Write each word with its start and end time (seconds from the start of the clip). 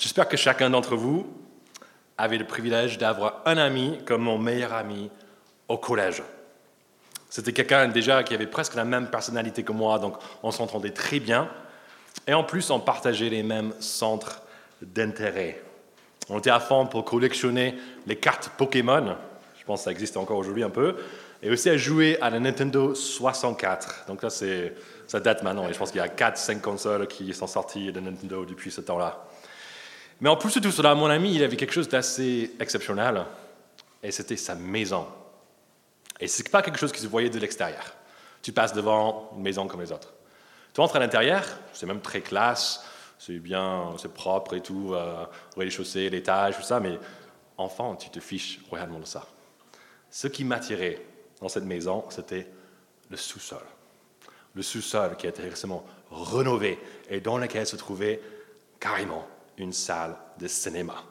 J'espère 0.00 0.28
que 0.28 0.38
chacun 0.38 0.70
d'entre 0.70 0.96
vous 0.96 1.26
avait 2.16 2.38
le 2.38 2.46
privilège 2.46 2.96
d'avoir 2.96 3.42
un 3.44 3.58
ami 3.58 3.98
comme 4.06 4.22
mon 4.22 4.38
meilleur 4.38 4.72
ami 4.72 5.10
au 5.68 5.76
collège. 5.76 6.22
C'était 7.28 7.52
quelqu'un 7.52 7.86
déjà 7.88 8.22
qui 8.22 8.32
avait 8.32 8.46
presque 8.46 8.76
la 8.76 8.86
même 8.86 9.10
personnalité 9.10 9.62
que 9.62 9.72
moi, 9.72 9.98
donc 9.98 10.16
on 10.42 10.52
s'entendait 10.52 10.92
très 10.92 11.20
bien. 11.20 11.50
Et 12.26 12.32
en 12.32 12.44
plus, 12.44 12.70
on 12.70 12.80
partageait 12.80 13.28
les 13.28 13.42
mêmes 13.42 13.74
centres 13.78 14.40
d'intérêt. 14.80 15.62
On 16.30 16.38
était 16.38 16.48
à 16.48 16.60
fond 16.60 16.86
pour 16.86 17.04
collectionner 17.04 17.74
les 18.06 18.16
cartes 18.16 18.52
Pokémon, 18.56 19.16
je 19.58 19.64
pense 19.66 19.80
que 19.80 19.84
ça 19.84 19.90
existe 19.90 20.16
encore 20.16 20.38
aujourd'hui 20.38 20.62
un 20.62 20.70
peu, 20.70 20.96
et 21.42 21.50
aussi 21.50 21.68
à 21.68 21.76
jouer 21.76 22.16
à 22.22 22.30
la 22.30 22.40
Nintendo 22.40 22.94
64. 22.94 24.06
Donc 24.08 24.22
là, 24.22 24.30
ça 24.30 25.20
date 25.20 25.42
maintenant, 25.42 25.68
et 25.68 25.74
je 25.74 25.78
pense 25.78 25.90
qu'il 25.90 26.00
y 26.00 26.04
a 26.04 26.08
4-5 26.08 26.62
consoles 26.62 27.06
qui 27.06 27.34
sont 27.34 27.46
sorties 27.46 27.92
de 27.92 28.00
Nintendo 28.00 28.46
depuis 28.46 28.70
ce 28.70 28.80
temps-là. 28.80 29.26
Mais 30.20 30.28
en 30.28 30.36
plus 30.36 30.54
de 30.54 30.60
tout 30.60 30.70
cela, 30.70 30.94
mon 30.94 31.06
ami, 31.06 31.34
il 31.34 31.42
avait 31.42 31.56
quelque 31.56 31.72
chose 31.72 31.88
d'assez 31.88 32.54
exceptionnel, 32.60 33.24
et 34.02 34.10
c'était 34.10 34.36
sa 34.36 34.54
maison. 34.54 35.06
Et 36.20 36.28
ce 36.28 36.42
n'est 36.42 36.50
pas 36.50 36.62
quelque 36.62 36.78
chose 36.78 36.92
qui 36.92 37.00
se 37.00 37.06
voyait 37.06 37.30
de 37.30 37.38
l'extérieur. 37.38 37.94
Tu 38.42 38.52
passes 38.52 38.72
devant 38.72 39.30
une 39.36 39.42
maison 39.42 39.66
comme 39.66 39.80
les 39.80 39.92
autres. 39.92 40.12
Tu 40.74 40.80
entres 40.80 40.96
à 40.96 40.98
l'intérieur, 40.98 41.44
c'est 41.72 41.86
même 41.86 42.00
très 42.00 42.20
classe, 42.20 42.84
c'est 43.18 43.38
bien, 43.38 43.94
c'est 43.98 44.12
propre 44.12 44.54
et 44.54 44.60
tout, 44.60 44.92
euh, 44.94 45.24
rez-de-chaussée, 45.56 46.08
l'étage, 46.10 46.56
tout 46.56 46.62
ça, 46.62 46.80
mais 46.80 46.98
enfant, 47.56 47.96
tu 47.96 48.10
te 48.10 48.20
fiches 48.20 48.60
royalement 48.68 48.98
de 48.98 49.04
ça. 49.04 49.26
Ce 50.10 50.26
qui 50.26 50.44
m'attirait 50.44 51.02
dans 51.40 51.48
cette 51.48 51.64
maison, 51.64 52.04
c'était 52.10 52.46
le 53.10 53.16
sous-sol. 53.16 53.62
Le 54.54 54.62
sous-sol 54.62 55.16
qui 55.16 55.26
a 55.26 55.30
été 55.30 55.42
récemment 55.42 55.84
rénové 56.10 56.78
et 57.08 57.20
dans 57.20 57.38
lequel 57.38 57.66
se 57.66 57.76
trouvait 57.76 58.20
carrément 58.78 59.26
une 59.60 59.72
salle 59.72 60.16
de 60.38 60.48
cinéma. 60.48 61.04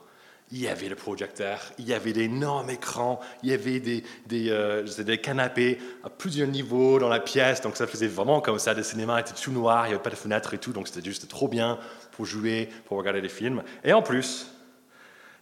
Il 0.52 0.60
y 0.60 0.68
avait 0.68 0.90
le 0.90 0.96
projecteur, 0.96 1.60
il 1.78 1.88
y 1.88 1.94
avait 1.94 2.12
d'énormes 2.12 2.72
écrans, 2.72 3.20
il 3.44 3.50
y 3.50 3.54
avait 3.54 3.80
des, 3.80 4.04
des, 4.26 4.50
euh, 4.50 4.84
des, 4.84 5.20
canapés 5.20 5.78
à 6.04 6.10
plusieurs 6.10 6.48
niveaux 6.48 6.98
dans 6.98 7.08
la 7.08 7.20
pièce, 7.20 7.62
donc 7.62 7.78
ça 7.78 7.86
faisait 7.86 8.08
vraiment 8.08 8.42
comme 8.42 8.58
ça, 8.58 8.74
le 8.74 8.82
cinéma 8.82 9.20
était 9.20 9.34
tout 9.34 9.52
noir, 9.52 9.86
il 9.86 9.90
n'y 9.90 9.94
avait 9.94 10.02
pas 10.02 10.10
de 10.10 10.16
fenêtres 10.16 10.56
et 10.56 10.58
tout, 10.58 10.74
donc 10.74 10.88
c'était 10.88 11.06
juste 11.06 11.28
trop 11.28 11.48
bien 11.48 11.78
pour 12.12 12.26
jouer, 12.26 12.68
pour 12.86 12.98
regarder 12.98 13.22
des 13.22 13.30
films. 13.30 13.62
Et 13.84 13.94
en 13.94 14.02
plus, 14.02 14.48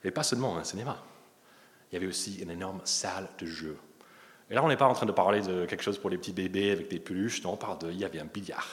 avait 0.04 0.12
pas 0.12 0.24
seulement 0.24 0.58
un 0.58 0.66
cinéma, 0.66 0.98
il 1.90 1.96
y 1.96 1.98
avait 1.98 2.08
aussi 2.08 2.40
une 2.42 2.52
énorme 2.52 2.82
salle 2.84 3.30
de 3.40 3.46
jeu. 3.46 3.78
Et 4.50 4.56
là, 4.56 4.64
on 4.64 4.68
n'est 4.68 4.78
pas 4.78 4.88
en 4.88 4.94
train 4.94 5.06
de 5.06 5.12
parler 5.14 5.42
de 5.42 5.66
quelque 5.66 5.84
chose 5.84 5.98
pour 5.98 6.10
les 6.10 6.18
petits 6.18 6.34
bébés 6.34 6.72
avec 6.72 6.90
des 6.90 7.00
peluches, 7.00 7.44
non, 7.44 7.54
on 7.54 7.58
parle 7.58 7.80
de, 7.80 7.92
il 7.92 8.00
y 8.00 8.06
avait 8.06 8.20
un 8.20 8.26
billard, 8.26 8.68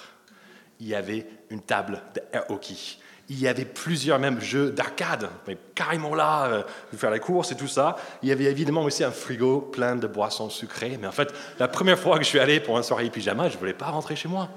il 0.81 0.89
y 0.89 0.97
avait 0.97 1.27
une 1.51 1.63
table 1.63 2.03
de 2.15 2.23
air 2.33 2.51
hockey, 2.51 2.99
il 3.29 3.41
y 3.41 3.49
avait 3.49 3.65
plusieurs 3.65 4.19
même 4.19 4.41
jeux 4.41 4.71
d'arcade, 4.71 5.31
mais 5.47 5.57
carrément 5.75 6.15
là, 6.15 6.47
euh, 6.47 6.63
faire 6.97 7.11
les 7.11 7.21
courses 7.21 7.53
et 7.53 7.57
tout 7.57 7.69
ça. 7.69 7.97
Il 8.23 8.29
y 8.29 8.33
avait 8.33 8.45
évidemment 8.45 8.83
aussi 8.83 9.03
un 9.03 9.11
frigo 9.11 9.61
plein 9.61 9.97
de 9.97 10.07
boissons 10.07 10.51
sucrées. 10.51 10.99
Mais 11.01 11.07
en 11.07 11.13
fait, 11.13 11.33
la 11.59 11.69
première 11.69 11.99
fois 11.99 12.19
que 12.19 12.25
je 12.25 12.29
suis 12.29 12.41
allé 12.41 12.61
pour 12.61 12.77
un 12.77 12.83
soirée 12.83 13.09
pyjama, 13.09 13.49
je 13.49 13.55
ne 13.55 13.59
voulais 13.59 13.73
pas 13.73 13.87
rentrer 13.87 14.15
chez 14.15 14.29
moi. 14.29 14.49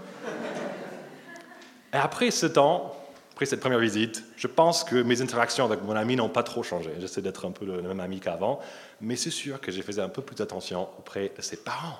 Et 1.93 1.97
après 1.97 2.31
ce 2.31 2.45
temps, 2.45 2.93
après 3.31 3.45
cette 3.45 3.61
première 3.61 3.79
visite, 3.79 4.23
je 4.35 4.47
pense 4.47 4.83
que 4.83 4.95
mes 5.01 5.21
interactions 5.21 5.63
avec 5.63 5.83
mon 5.83 5.95
ami 5.95 6.15
n'ont 6.15 6.27
pas 6.27 6.43
trop 6.43 6.63
changé. 6.63 6.91
J'essaie 6.99 7.21
d'être 7.21 7.45
un 7.45 7.51
peu 7.51 7.65
le 7.65 7.81
même 7.81 7.99
ami 7.99 8.19
qu'avant, 8.19 8.59
mais 8.99 9.15
c'est 9.15 9.31
sûr 9.31 9.61
que 9.61 9.71
j'ai 9.71 9.81
fait 9.81 9.99
un 9.99 10.09
peu 10.09 10.21
plus 10.21 10.35
d'attention 10.35 10.89
auprès 10.97 11.31
de 11.35 11.41
ses 11.41 11.57
parents 11.57 11.99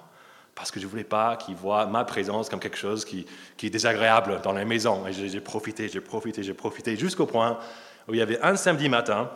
parce 0.58 0.72
que 0.72 0.80
je 0.80 0.86
ne 0.86 0.90
voulais 0.90 1.04
pas 1.04 1.36
qu'ils 1.36 1.56
voient 1.56 1.86
ma 1.86 2.04
présence 2.04 2.50
comme 2.50 2.60
quelque 2.60 2.80
chose 2.80 3.06
qui, 3.06 3.28
est 3.62 3.70
désagréable 3.70 4.42
dans 4.44 4.54
la 4.54 4.66
maison. 4.66 5.06
Et 5.08 5.14
j'ai 5.14 5.40
profité, 5.40 5.88
j'ai 5.88 6.02
profité, 6.02 6.42
j'ai 6.42 6.56
profité, 6.56 6.98
jusqu'au 6.98 7.28
point 7.28 7.60
où 8.08 8.16
il 8.16 8.18
y 8.18 8.24
avait 8.24 8.42
un 8.42 8.56
samedi 8.56 8.90
matin, 8.90 9.30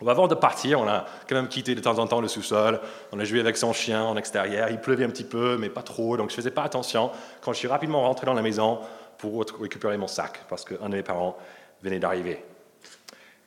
où 0.00 0.08
avant 0.08 0.28
de 0.28 0.34
partir, 0.34 0.80
on 0.80 0.88
a 0.88 1.04
quand 1.28 1.34
même 1.34 1.48
quitté 1.48 1.74
de 1.74 1.80
temps 1.80 1.98
en 1.98 2.06
temps 2.06 2.22
le 2.22 2.28
sous-sol, 2.28 2.80
on 3.12 3.20
a 3.20 3.24
joué 3.24 3.38
avec 3.38 3.58
son 3.58 3.74
chien 3.74 4.02
en 4.02 4.16
extérieur, 4.16 4.70
il 4.70 4.80
pleuvait 4.80 5.04
un 5.04 5.10
petit 5.10 5.24
peu, 5.24 5.58
mais 5.58 5.68
pas 5.68 5.82
trop, 5.82 6.16
donc 6.16 6.30
je 6.30 6.34
ne 6.34 6.36
faisais 6.36 6.50
pas 6.50 6.62
attention. 6.62 7.10
Quand 7.42 7.52
je 7.52 7.58
suis 7.58 7.68
rapidement 7.68 8.00
rentré 8.00 8.24
dans 8.24 8.32
la 8.32 8.40
maison 8.40 8.78
pour 9.18 9.44
récupérer 9.60 9.98
mon 9.98 10.06
sac, 10.06 10.40
parce 10.48 10.64
qu'un 10.64 10.88
de 10.88 10.94
mes 10.94 11.02
parents 11.02 11.36
venait 11.82 11.98
d'arriver. 11.98 12.42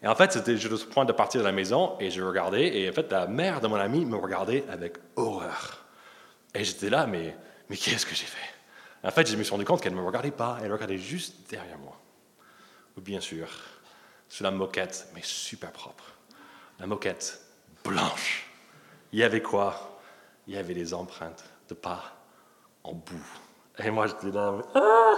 Et 0.03 0.07
en 0.07 0.13
fait, 0.13 0.31
c'était 0.31 0.57
juste 0.57 0.85
au 0.85 0.91
point 0.91 1.05
de 1.05 1.13
partir 1.13 1.41
de 1.41 1.45
la 1.45 1.53
maison, 1.53 1.93
et 1.99 2.11
je 2.11 2.21
regardais, 2.21 2.77
et 2.77 2.87
en 2.87 2.93
fait, 2.93 3.11
la 3.11 3.25
mère 3.25 3.61
de 3.61 3.67
mon 3.67 3.77
ami 3.77 4.05
me 4.05 4.17
regardait 4.17 4.63
avec 4.69 4.97
horreur. 5.15 5.82
Et 6.53 6.63
j'étais 6.63 6.89
là, 6.89 7.07
mais, 7.07 7.35
mais 7.69 7.77
qu'est-ce 7.77 8.05
que 8.05 8.15
j'ai 8.15 8.25
fait? 8.25 8.53
En 9.03 9.11
fait, 9.11 9.29
je 9.29 9.35
me 9.35 9.43
suis 9.43 9.51
rendu 9.51 9.65
compte 9.65 9.81
qu'elle 9.81 9.93
ne 9.93 9.99
me 9.99 10.05
regardait 10.05 10.31
pas, 10.31 10.59
elle 10.63 10.71
regardait 10.71 10.97
juste 10.97 11.49
derrière 11.49 11.77
moi. 11.77 11.99
Ou 12.97 13.01
bien 13.01 13.19
sûr, 13.19 13.47
sur 14.29 14.43
la 14.43 14.51
moquette, 14.51 15.07
mais 15.13 15.21
super 15.23 15.71
propre. 15.71 16.05
La 16.79 16.87
moquette 16.87 17.41
blanche. 17.83 18.49
Il 19.11 19.19
y 19.19 19.23
avait 19.23 19.41
quoi? 19.41 19.99
Il 20.47 20.53
y 20.53 20.57
avait 20.57 20.73
des 20.73 20.93
empreintes 20.93 21.43
de 21.69 21.73
pas 21.73 22.03
en 22.83 22.93
boue. 22.93 23.27
Et 23.79 23.89
moi, 23.89 24.07
j'étais 24.07 24.31
là, 24.31 24.53
ah 24.75 25.13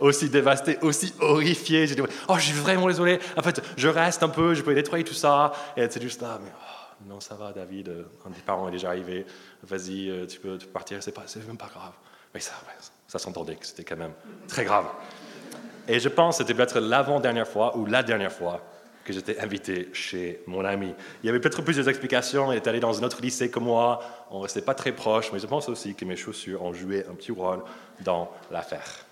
aussi 0.00 0.28
dévasté, 0.28 0.78
aussi 0.82 1.14
horrifié. 1.20 1.86
Dit, 1.86 2.02
oh, 2.28 2.34
je 2.36 2.40
suis 2.40 2.52
vraiment 2.52 2.88
désolé. 2.88 3.20
En 3.36 3.42
fait, 3.42 3.62
je 3.76 3.88
reste 3.88 4.22
un 4.22 4.28
peu, 4.28 4.54
je 4.54 4.62
peux 4.62 4.72
nettoyer 4.72 5.04
tout 5.04 5.14
ça. 5.14 5.52
Et 5.76 5.82
était 5.82 6.00
juste 6.00 6.20
là, 6.20 6.38
mais 6.42 6.50
oh, 6.52 6.79
non, 7.06 7.20
ça 7.20 7.34
va, 7.34 7.52
David, 7.52 7.88
euh, 7.88 8.04
un 8.26 8.30
des 8.30 8.40
parents 8.40 8.68
est 8.68 8.72
déjà 8.72 8.88
arrivé, 8.88 9.26
vas-y, 9.62 10.10
euh, 10.10 10.26
tu 10.26 10.38
peux, 10.38 10.58
partir, 10.58 11.02
c'est, 11.02 11.12
pas, 11.12 11.22
c'est 11.26 11.46
même 11.46 11.56
pas 11.56 11.70
grave. 11.72 11.92
Mais 12.34 12.40
ça, 12.40 12.52
ça 13.08 13.18
s'entendait 13.18 13.56
que 13.56 13.66
c'était 13.66 13.84
quand 13.84 13.96
même 13.96 14.12
très 14.46 14.64
grave. 14.64 14.86
Et 15.88 15.98
je 15.98 16.08
pense 16.08 16.36
que 16.38 16.44
c'était 16.44 16.54
peut-être 16.54 16.78
l'avant-dernière 16.78 17.48
fois 17.48 17.76
ou 17.76 17.86
la 17.86 18.02
dernière 18.02 18.32
fois 18.32 18.62
que 19.04 19.12
j'étais 19.12 19.40
invité 19.40 19.88
chez 19.92 20.42
mon 20.46 20.64
ami. 20.64 20.94
Il 21.22 21.26
y 21.26 21.28
avait 21.30 21.40
peut-être 21.40 21.62
plusieurs 21.62 21.88
explications. 21.88 22.52
Il 22.52 22.56
est 22.56 22.66
allé 22.68 22.80
dans 22.80 23.00
un 23.00 23.02
autre 23.02 23.20
lycée 23.22 23.50
que 23.50 23.58
moi. 23.58 24.00
On 24.30 24.38
ne 24.38 24.42
restait 24.42 24.62
pas 24.62 24.74
très 24.74 24.92
proches, 24.92 25.32
mais 25.32 25.38
je 25.38 25.46
pense 25.46 25.68
aussi 25.68 25.94
que 25.94 26.04
mes 26.04 26.16
chaussures 26.16 26.62
ont 26.62 26.72
joué 26.72 27.04
un 27.10 27.14
petit 27.14 27.32
rôle 27.32 27.64
dans 28.02 28.30
l'affaire. 28.50 29.06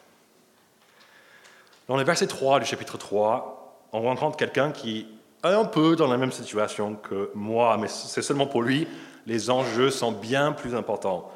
Dans 1.88 1.97
le 1.97 2.05
verset 2.05 2.26
3 2.26 2.60
du 2.60 2.66
chapitre 2.66 2.99
3, 2.99 3.88
on 3.93 4.03
rencontre 4.03 4.37
quelqu'un 4.37 4.70
qui 4.72 5.09
un 5.43 5.65
peu 5.65 5.97
dans 5.97 6.09
la 6.09 6.16
même 6.16 6.32
situation 6.32 6.94
que 6.94 7.31
moi, 7.34 7.76
mais 7.78 7.88
c'est 7.88 8.22
seulement 8.22 8.47
pour 8.47 8.62
lui, 8.62 8.88
les 9.26 9.50
enjeux 9.50 9.91
sont 9.91 10.12
bien 10.12 10.53
plus 10.53 10.75
importants. 10.75 11.31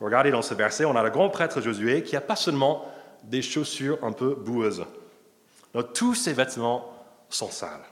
Regardez 0.00 0.30
dans 0.30 0.42
ce 0.42 0.54
verset, 0.54 0.84
on 0.84 0.96
a 0.96 1.02
le 1.02 1.10
grand 1.10 1.28
prêtre 1.28 1.60
Josué 1.60 2.02
qui 2.02 2.14
n'a 2.14 2.20
pas 2.20 2.36
seulement 2.36 2.84
des 3.24 3.42
chaussures 3.42 3.98
un 4.02 4.12
peu 4.12 4.34
boueuses. 4.34 4.84
tous 5.94 6.14
ses 6.14 6.32
vêtements 6.32 6.92
sont 7.28 7.50
sales. 7.50 7.84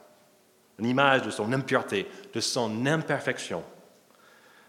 Une 0.79 0.87
image 0.87 1.23
de 1.23 1.31
son 1.31 1.53
impureté, 1.53 2.07
de 2.33 2.41
son 2.41 2.87
imperfection. 2.87 3.63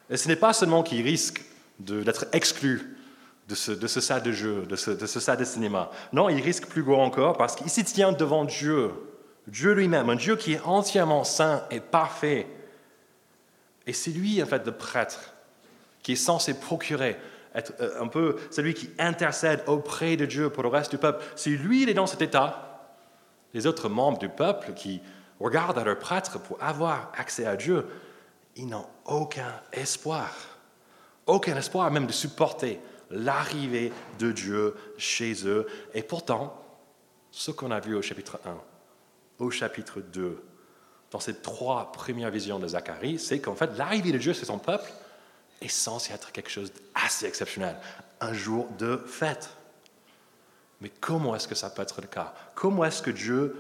Et 0.10 0.18
ce 0.18 0.28
n'est 0.28 0.38
pas 0.38 0.54
seulement 0.54 0.84
qu'il 0.84 1.04
risque 1.04 1.44
d'être 1.80 2.26
exclu 2.32 2.98
de 3.48 3.56
ce, 3.56 3.72
de 3.72 3.88
salle 3.88 4.24
de 4.24 4.32
jeu, 4.32 4.66
de 4.66 4.76
ce, 4.76 4.92
de 4.92 5.06
ce 5.06 5.20
salle 5.20 5.38
de 5.38 5.44
cinéma. 5.44 5.92
Non, 6.14 6.30
il 6.30 6.42
risque 6.42 6.68
plus 6.68 6.84
gros 6.84 7.02
encore 7.02 7.38
parce 7.38 7.56
qu'il 7.56 7.70
s'y 7.70 7.84
tient 7.84 8.12
devant 8.12 8.46
Dieu 8.46 8.92
Dieu 9.48 9.74
lui-même, 9.74 10.10
un 10.10 10.16
Dieu 10.16 10.36
qui 10.36 10.54
est 10.54 10.62
entièrement 10.62 11.24
saint 11.24 11.64
et 11.72 11.80
parfait. 11.80 12.48
Et 13.86 13.94
c'est 13.94 14.12
lui, 14.12 14.44
en 14.44 14.46
fait, 14.46 14.66
le 14.66 14.74
prêtre, 14.74 15.34
qui 16.04 16.14
est 16.14 16.18
censé 16.18 16.60
procurer, 16.60 17.18
être 17.56 17.74
euh, 17.80 18.02
un 18.02 18.08
peu 18.08 18.38
celui 18.52 18.74
qui 18.74 18.90
intercède 19.00 19.64
auprès 19.68 20.18
de 20.18 20.26
Dieu 20.26 20.50
pour 20.50 20.64
le 20.64 20.70
reste 20.70 20.92
du 20.92 20.98
peuple. 20.98 21.24
Si 21.36 21.52
lui, 21.52 21.84
il 21.84 21.90
est 21.90 21.94
dans 21.94 22.08
cet 22.08 22.22
état, 22.22 22.94
les 23.54 23.66
autres 23.66 23.88
membres 23.90 24.20
du 24.20 24.30
peuple 24.30 24.74
qui 24.74 25.02
regardent 25.40 25.80
à 25.80 25.84
leur 25.84 25.98
prêtre 25.98 26.40
pour 26.40 26.62
avoir 26.62 27.12
accès 27.18 27.46
à 27.46 27.56
Dieu, 27.56 27.86
ils 28.58 28.68
n'ont 28.68 28.88
aucun 29.06 29.62
espoir. 29.72 30.34
Aucun 31.26 31.56
espoir 31.56 31.90
même 31.92 32.08
de 32.08 32.12
supporter 32.12 32.80
l'arrivée 33.10 33.94
de 34.20 34.32
Dieu 34.32 34.76
chez 34.98 35.48
eux. 35.48 35.68
Et 35.94 36.04
pourtant, 36.04 36.62
ce 37.32 37.52
qu'on 37.52 37.72
a 37.72 37.80
vu 37.80 37.96
au 37.96 38.02
chapitre 38.02 38.40
1, 38.46 38.58
au 39.40 39.52
chapitre 39.52 40.02
2, 40.02 40.44
dans 41.12 41.20
ces 41.20 41.36
trois 41.36 41.92
premières 41.92 42.32
visions 42.32 42.60
de 42.60 42.68
Zacharie, 42.68 43.20
c'est 43.20 43.40
qu'en 43.40 43.56
fait, 43.56 43.78
l'arrivée 43.78 44.12
de 44.12 44.18
Dieu 44.18 44.34
sur 44.34 44.46
son 44.46 44.60
peuple 44.60 44.92
est 45.62 45.68
censé 45.68 46.14
être 46.14 46.32
quelque 46.32 46.50
chose 46.50 46.72
d'assez 46.96 47.26
exceptionnel, 47.26 47.78
un 48.20 48.34
jour 48.34 48.68
de 48.78 48.98
fête. 48.98 49.50
Mais 50.82 50.90
comment 50.90 51.36
est-ce 51.36 51.48
que 51.48 51.56
ça 51.56 51.70
peut 51.70 51.82
être 51.82 52.02
le 52.02 52.08
cas? 52.08 52.34
Comment 52.56 52.84
est-ce 52.84 53.02
que 53.02 53.12
Dieu, 53.12 53.56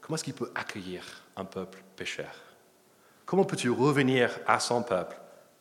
comment 0.00 0.16
est-ce 0.16 0.24
qu'il 0.24 0.34
peut 0.34 0.50
accueillir 0.54 1.04
un 1.36 1.44
peuple 1.44 1.82
pécheur? 1.96 2.32
Comment 3.24 3.44
peux-tu 3.44 3.70
revenir 3.70 4.30
à 4.46 4.58
son 4.58 4.82
peuple 4.82 5.16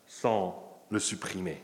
sans 0.08 0.84
le 0.90 1.00
supprimer? 1.00 1.64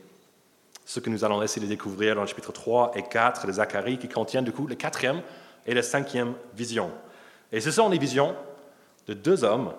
Ce 0.84 1.00
que 1.00 1.10
nous 1.10 1.24
allons 1.24 1.42
essayer 1.42 1.64
de 1.64 1.70
découvrir 1.70 2.16
dans 2.16 2.22
le 2.22 2.26
chapitre 2.26 2.52
3 2.52 2.92
et 2.96 3.02
4 3.04 3.46
de 3.46 3.52
Zacharie, 3.52 3.98
qui 3.98 4.08
contiennent 4.08 4.44
du 4.44 4.52
coup 4.52 4.66
la 4.66 4.76
quatrième 4.76 5.22
et 5.64 5.74
la 5.74 5.82
cinquième 5.82 6.34
vision. 6.54 6.90
Et 7.52 7.60
ce 7.60 7.70
sont 7.70 7.88
les 7.88 7.98
visions 7.98 8.34
de 9.06 9.14
deux 9.14 9.44
hommes 9.44 9.74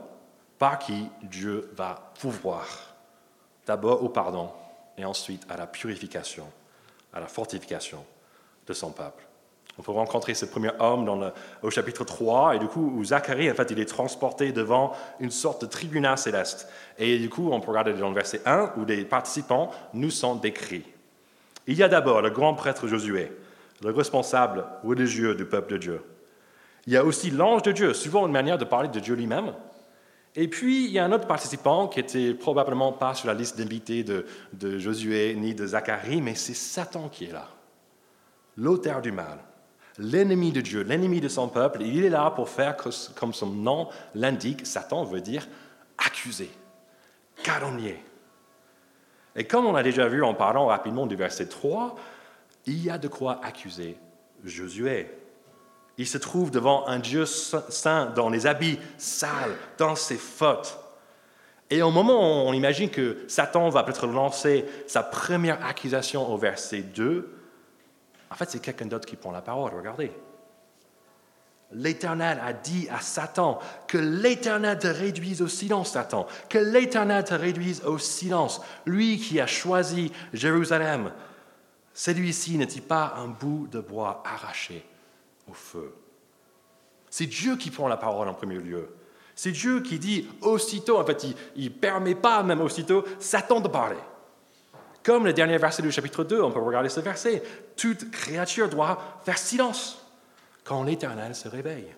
par 0.60 0.80
qui 0.80 1.10
Dieu 1.24 1.70
va 1.76 2.14
pouvoir, 2.20 2.68
d'abord 3.66 4.04
au 4.04 4.10
pardon 4.10 4.50
et 4.98 5.06
ensuite 5.06 5.46
à 5.50 5.58
la 5.58 5.66
purification, 5.66 6.46
à 7.12 7.20
la 7.20 7.28
fortification 7.28 8.06
de 8.68 8.74
son 8.74 8.92
peuple. 8.92 9.24
On 9.80 9.82
peut 9.82 9.92
rencontrer 9.92 10.36
ce 10.36 10.46
premier 10.46 10.70
homme 10.80 11.04
dans 11.04 11.16
le, 11.16 11.32
au 11.64 11.72
chapitre 11.72 12.04
3, 12.04 12.56
et 12.56 12.60
du 12.60 12.68
coup, 12.68 12.94
où 12.96 13.04
Zacharie, 13.04 13.50
en 13.50 13.56
fait, 13.56 13.72
il 13.72 13.80
est 13.80 13.86
transporté 13.86 14.52
devant 14.52 14.94
une 15.20 15.32
sorte 15.32 15.62
de 15.62 15.66
tribunal 15.66 16.16
céleste. 16.18 16.70
Et 17.00 17.18
du 17.18 17.28
coup, 17.28 17.50
on 17.52 17.60
peut 17.60 17.72
regarder 17.72 17.94
dans 17.94 18.10
le 18.10 18.16
verset 18.16 18.42
1, 18.46 18.74
où 18.78 18.86
les 18.86 19.04
participants 19.04 19.72
nous 19.94 20.12
sont 20.12 20.36
décrits. 20.36 20.86
Il 21.66 21.76
y 21.76 21.82
a 21.82 21.88
d'abord 21.88 22.22
le 22.22 22.30
grand 22.30 22.54
prêtre 22.54 22.88
Josué, 22.88 23.32
le 23.82 23.92
responsable 23.92 24.66
religieux 24.84 25.34
du 25.34 25.46
peuple 25.46 25.74
de 25.74 25.78
Dieu. 25.78 26.04
Il 26.88 26.94
y 26.94 26.98
a 26.98 27.04
aussi 27.04 27.32
l'ange 27.32 27.64
de 27.64 27.72
Dieu, 27.72 27.94
souvent 27.94 28.26
une 28.26 28.34
manière 28.34 28.58
de 28.58 28.66
parler 28.66 28.90
de 28.90 29.00
Dieu 29.00 29.16
lui-même. 29.16 29.54
Et 30.36 30.48
puis, 30.48 30.86
il 30.86 30.92
y 30.92 31.00
a 31.00 31.06
un 31.06 31.12
autre 31.12 31.28
participant 31.28 31.88
qui 31.88 32.00
était 32.00 32.34
probablement 32.34 32.92
pas 32.92 33.14
sur 33.14 33.28
la 33.28 33.34
liste 33.34 33.58
d'invités 33.58 34.04
de, 34.04 34.26
de 34.54 34.80
Josué 34.80 35.36
ni 35.36 35.54
de 35.54 35.68
Zacharie, 35.68 36.22
mais 36.22 36.36
c'est 36.36 36.56
Satan 36.56 37.08
qui 37.08 37.26
est 37.26 37.32
là, 37.32 37.48
l'auteur 38.58 39.02
du 39.02 39.12
mal 39.12 39.38
l'ennemi 39.98 40.52
de 40.52 40.62
Dieu, 40.62 40.82
l'ennemi 40.82 41.22
de 41.22 41.28
son 41.28 41.48
peuple. 41.48 41.82
Il 41.82 42.04
est 42.04 42.10
là 42.10 42.32
pour 42.32 42.50
faire 42.50 42.76
comme 43.16 43.34
son 43.34 43.48
nom 43.48 43.90
l'indique. 44.16 44.66
Satan 44.66 45.04
veut 45.04 45.22
dire 45.22 45.48
accuser, 45.98 46.50
calomnier. 47.44 48.04
Et 49.36 49.46
comme 49.46 49.66
on 49.66 49.76
a 49.76 49.84
déjà 49.84 50.08
vu 50.08 50.24
en 50.24 50.34
parlant 50.34 50.68
rapidement 50.68 51.08
du 51.08 51.16
verset 51.16 51.48
3, 51.48 51.96
il 52.66 52.84
y 52.84 52.90
a 52.90 52.98
de 52.98 53.08
quoi 53.08 53.44
accuser 53.44 53.98
Josué. 54.44 55.10
Il 55.98 56.08
se 56.08 56.18
trouve 56.18 56.50
devant 56.50 56.88
un 56.88 57.00
Dieu 57.00 57.26
saint 57.26 58.08
dans 58.08 58.30
les 58.30 58.48
habits 58.48 58.80
sales, 58.98 59.56
dans 59.78 59.96
ses 59.96 60.18
fautes. 60.18 60.80
Et 61.70 61.82
au 61.82 61.92
moment 61.92 62.20
où 62.20 62.48
on 62.48 62.54
imagine 62.54 62.90
que 62.90 63.24
Satan 63.28 63.70
va 63.70 63.84
peut-être 63.84 64.08
lancer 64.08 64.66
sa 64.88 65.04
première 65.04 65.64
accusation 65.66 66.32
au 66.32 66.38
verset 66.38 66.82
2, 66.82 67.34
en 68.30 68.36
fait, 68.36 68.50
c'est 68.50 68.60
quelqu'un 68.60 68.88
d'autre 68.88 69.08
qui 69.08 69.16
prend 69.16 69.32
la 69.32 69.42
parole. 69.42 69.74
Regardez. 69.76 70.12
L'Éternel 71.72 72.40
a 72.44 72.54
dit 72.54 72.88
à 72.90 73.00
Satan 73.00 73.60
que 73.88 73.98
l'Éternel 73.98 74.78
te 74.78 74.88
réduise 74.88 75.42
au 75.42 75.48
silence, 75.48 75.92
Satan, 75.92 76.28
que 76.50 76.60
l'Éternel 76.60 77.24
te 77.24 77.34
réduise 77.34 77.84
au 77.84 77.98
silence. 77.98 78.62
Lui 78.86 79.18
qui 79.18 79.40
a 79.40 79.48
choisi 79.48 80.12
Jérusalem, 80.34 81.12
celui-ci 81.94 82.58
n'est-il 82.58 82.84
pas 82.84 83.16
un 83.18 83.28
bout 83.28 83.68
de 83.72 83.80
bois 83.80 84.24
arraché? 84.26 84.86
Au 85.50 85.54
feu 85.54 85.94
C'est 87.10 87.26
Dieu 87.26 87.58
qui 87.58 87.72
prend 87.72 87.88
la 87.88 87.98
parole 87.98 88.28
en 88.28 88.34
premier 88.34 88.58
lieu. 88.58 88.90
C'est 89.36 89.52
Dieu 89.52 89.82
qui 89.82 90.00
dit 90.00 90.28
aussitôt, 90.42 91.00
en 91.00 91.06
fait, 91.06 91.26
il 91.56 91.66
ne 91.66 91.70
permet 91.70 92.16
pas 92.16 92.44
même 92.44 92.62
aussitôt 92.62 93.04
Satan 93.20 93.62
de 93.62 93.68
parler. 93.68 93.98
Comme 95.04 95.26
le 95.26 95.34
dernier 95.34 95.58
verset 95.58 95.82
du 95.82 95.92
chapitre 95.92 96.24
2, 96.24 96.42
on 96.42 96.52
peut 96.52 96.62
regarder 96.62 96.90
ce 96.90 97.02
verset. 97.02 97.44
Toute 97.76 98.10
créature 98.10 98.70
doit 98.70 99.20
faire 99.26 99.38
silence 99.38 100.06
quand 100.64 100.84
l'Éternel 100.84 101.36
se 101.36 101.48
réveille. 101.48 101.94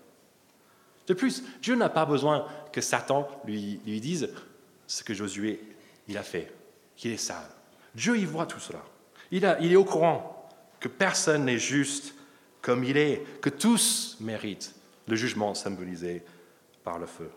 De 1.07 1.13
plus, 1.13 1.44
Dieu 1.62 1.75
n'a 1.75 1.89
pas 1.89 2.06
besoin 2.06 2.47
que 2.71 2.81
Satan 2.81 3.27
lui, 3.45 3.80
lui 3.86 4.01
dise 4.01 4.30
ce 4.88 5.03
que 5.03 5.13
Josué 5.13 5.62
il 6.07 6.18
a 6.18 6.24
fait, 6.24 6.51
qu'il 6.95 7.12
est 7.12 7.18
sale. 7.18 7.50
Dieu 7.94 8.18
y 8.18 8.25
voit 8.25 8.45
tout 8.45 8.59
cela. 8.59 8.81
Il, 9.31 9.45
a, 9.45 9.59
il 9.59 9.71
est 9.71 9.77
au 9.77 9.86
courant 9.86 10.50
que 10.80 10.88
personne 10.88 11.45
n'est 11.45 11.59
juste 11.59 12.14
comme 12.65 12.83
il 12.83 12.97
est, 12.97 13.21
que 13.41 13.51
tous 13.51 14.17
méritent 14.19 14.73
le 15.07 15.15
jugement 15.15 15.53
symbolisé 15.53 16.23
par 16.83 16.97
le 16.97 17.06
feu. 17.06 17.29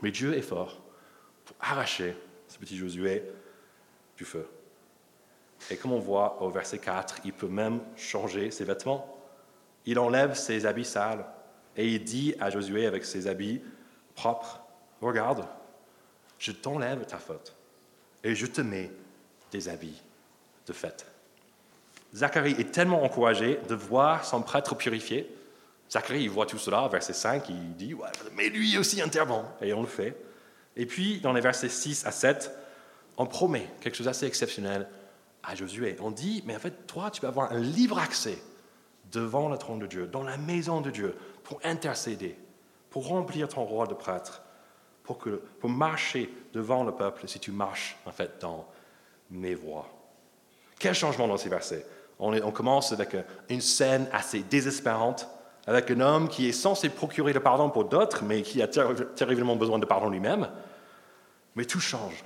Mais 0.00 0.12
Dieu 0.12 0.36
est 0.36 0.42
fort 0.42 0.80
pour 1.44 1.56
arracher 1.58 2.16
ce 2.46 2.56
petit 2.56 2.76
Josué 2.76 3.24
du 4.16 4.24
feu. 4.24 4.48
Et 5.72 5.76
comme 5.76 5.90
on 5.90 5.98
voit 5.98 6.40
au 6.40 6.50
verset 6.50 6.78
4, 6.78 7.22
il 7.24 7.32
peut 7.32 7.48
même 7.48 7.80
changer 7.96 8.52
ses 8.52 8.62
vêtements. 8.62 9.18
Il 9.86 9.98
enlève 9.98 10.34
ses 10.34 10.66
habits 10.66 10.84
sales 10.84 11.26
et 11.76 11.88
il 11.88 12.04
dit 12.04 12.36
à 12.38 12.48
Josué 12.48 12.86
avec 12.86 13.04
ses 13.04 13.26
habits 13.26 13.60
propres, 14.14 14.60
regarde, 15.00 15.48
je 16.38 16.52
t'enlève 16.52 17.06
ta 17.06 17.18
faute 17.18 17.56
et 18.22 18.36
je 18.36 18.46
te 18.46 18.60
mets 18.60 18.92
des 19.50 19.68
habits 19.68 20.00
de 20.68 20.72
fête. 20.72 21.11
Zacharie 22.14 22.56
est 22.58 22.72
tellement 22.72 23.02
encouragé 23.02 23.58
de 23.68 23.74
voir 23.74 24.24
son 24.24 24.42
prêtre 24.42 24.74
purifié. 24.74 25.34
Zacharie, 25.90 26.22
il 26.22 26.30
voit 26.30 26.46
tout 26.46 26.58
cela, 26.58 26.86
verset 26.88 27.12
5, 27.12 27.48
il 27.48 27.74
dit, 27.74 27.94
ouais, 27.94 28.08
mais 28.34 28.48
lui 28.48 28.76
aussi 28.78 29.00
intervient, 29.00 29.46
et 29.60 29.72
on 29.72 29.80
le 29.80 29.86
fait. 29.86 30.16
Et 30.76 30.86
puis, 30.86 31.20
dans 31.20 31.32
les 31.32 31.40
versets 31.40 31.68
6 31.68 32.06
à 32.06 32.10
7, 32.10 32.50
on 33.16 33.26
promet 33.26 33.66
quelque 33.80 33.96
chose 33.96 34.06
d'assez 34.06 34.26
exceptionnel 34.26 34.88
à 35.42 35.54
Josué. 35.54 35.96
On 36.00 36.10
dit, 36.10 36.42
mais 36.46 36.56
en 36.56 36.58
fait, 36.58 36.86
toi, 36.86 37.10
tu 37.10 37.20
vas 37.20 37.28
avoir 37.28 37.52
un 37.52 37.60
libre 37.60 37.98
accès 37.98 38.38
devant 39.10 39.48
le 39.48 39.58
trône 39.58 39.78
de 39.78 39.86
Dieu, 39.86 40.06
dans 40.06 40.22
la 40.22 40.38
maison 40.38 40.80
de 40.80 40.90
Dieu, 40.90 41.14
pour 41.44 41.60
intercéder, 41.64 42.36
pour 42.88 43.08
remplir 43.08 43.48
ton 43.48 43.64
rôle 43.64 43.88
de 43.88 43.94
prêtre, 43.94 44.42
pour, 45.02 45.18
pour 45.18 45.68
marcher 45.68 46.32
devant 46.52 46.84
le 46.84 46.92
peuple 46.92 47.28
si 47.28 47.38
tu 47.38 47.50
marches, 47.50 47.96
en 48.06 48.12
fait, 48.12 48.40
dans 48.40 48.66
mes 49.30 49.54
voies. 49.54 49.88
Quel 50.78 50.94
changement 50.94 51.28
dans 51.28 51.36
ces 51.36 51.48
versets? 51.48 51.86
On, 52.18 52.50
commence 52.50 52.92
avec 52.92 53.16
une 53.48 53.60
scène 53.60 54.06
assez 54.12 54.40
désespérante, 54.40 55.28
avec 55.66 55.90
un 55.90 56.00
homme 56.00 56.28
qui 56.28 56.48
est 56.48 56.52
censé 56.52 56.88
procurer 56.88 57.32
le 57.32 57.40
pardon 57.40 57.70
pour 57.70 57.86
d'autres, 57.86 58.22
mais 58.24 58.42
qui 58.42 58.62
a 58.62 58.68
terriblement 58.68 59.56
besoin 59.56 59.78
de 59.78 59.86
pardon 59.86 60.08
lui-même. 60.08 60.48
Mais 61.56 61.64
tout 61.64 61.80
change 61.80 62.24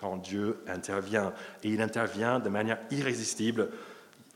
quand 0.00 0.16
Dieu 0.16 0.62
intervient. 0.66 1.32
Et 1.62 1.68
il 1.68 1.80
intervient 1.80 2.38
de 2.38 2.48
manière 2.48 2.78
irrésistible. 2.90 3.70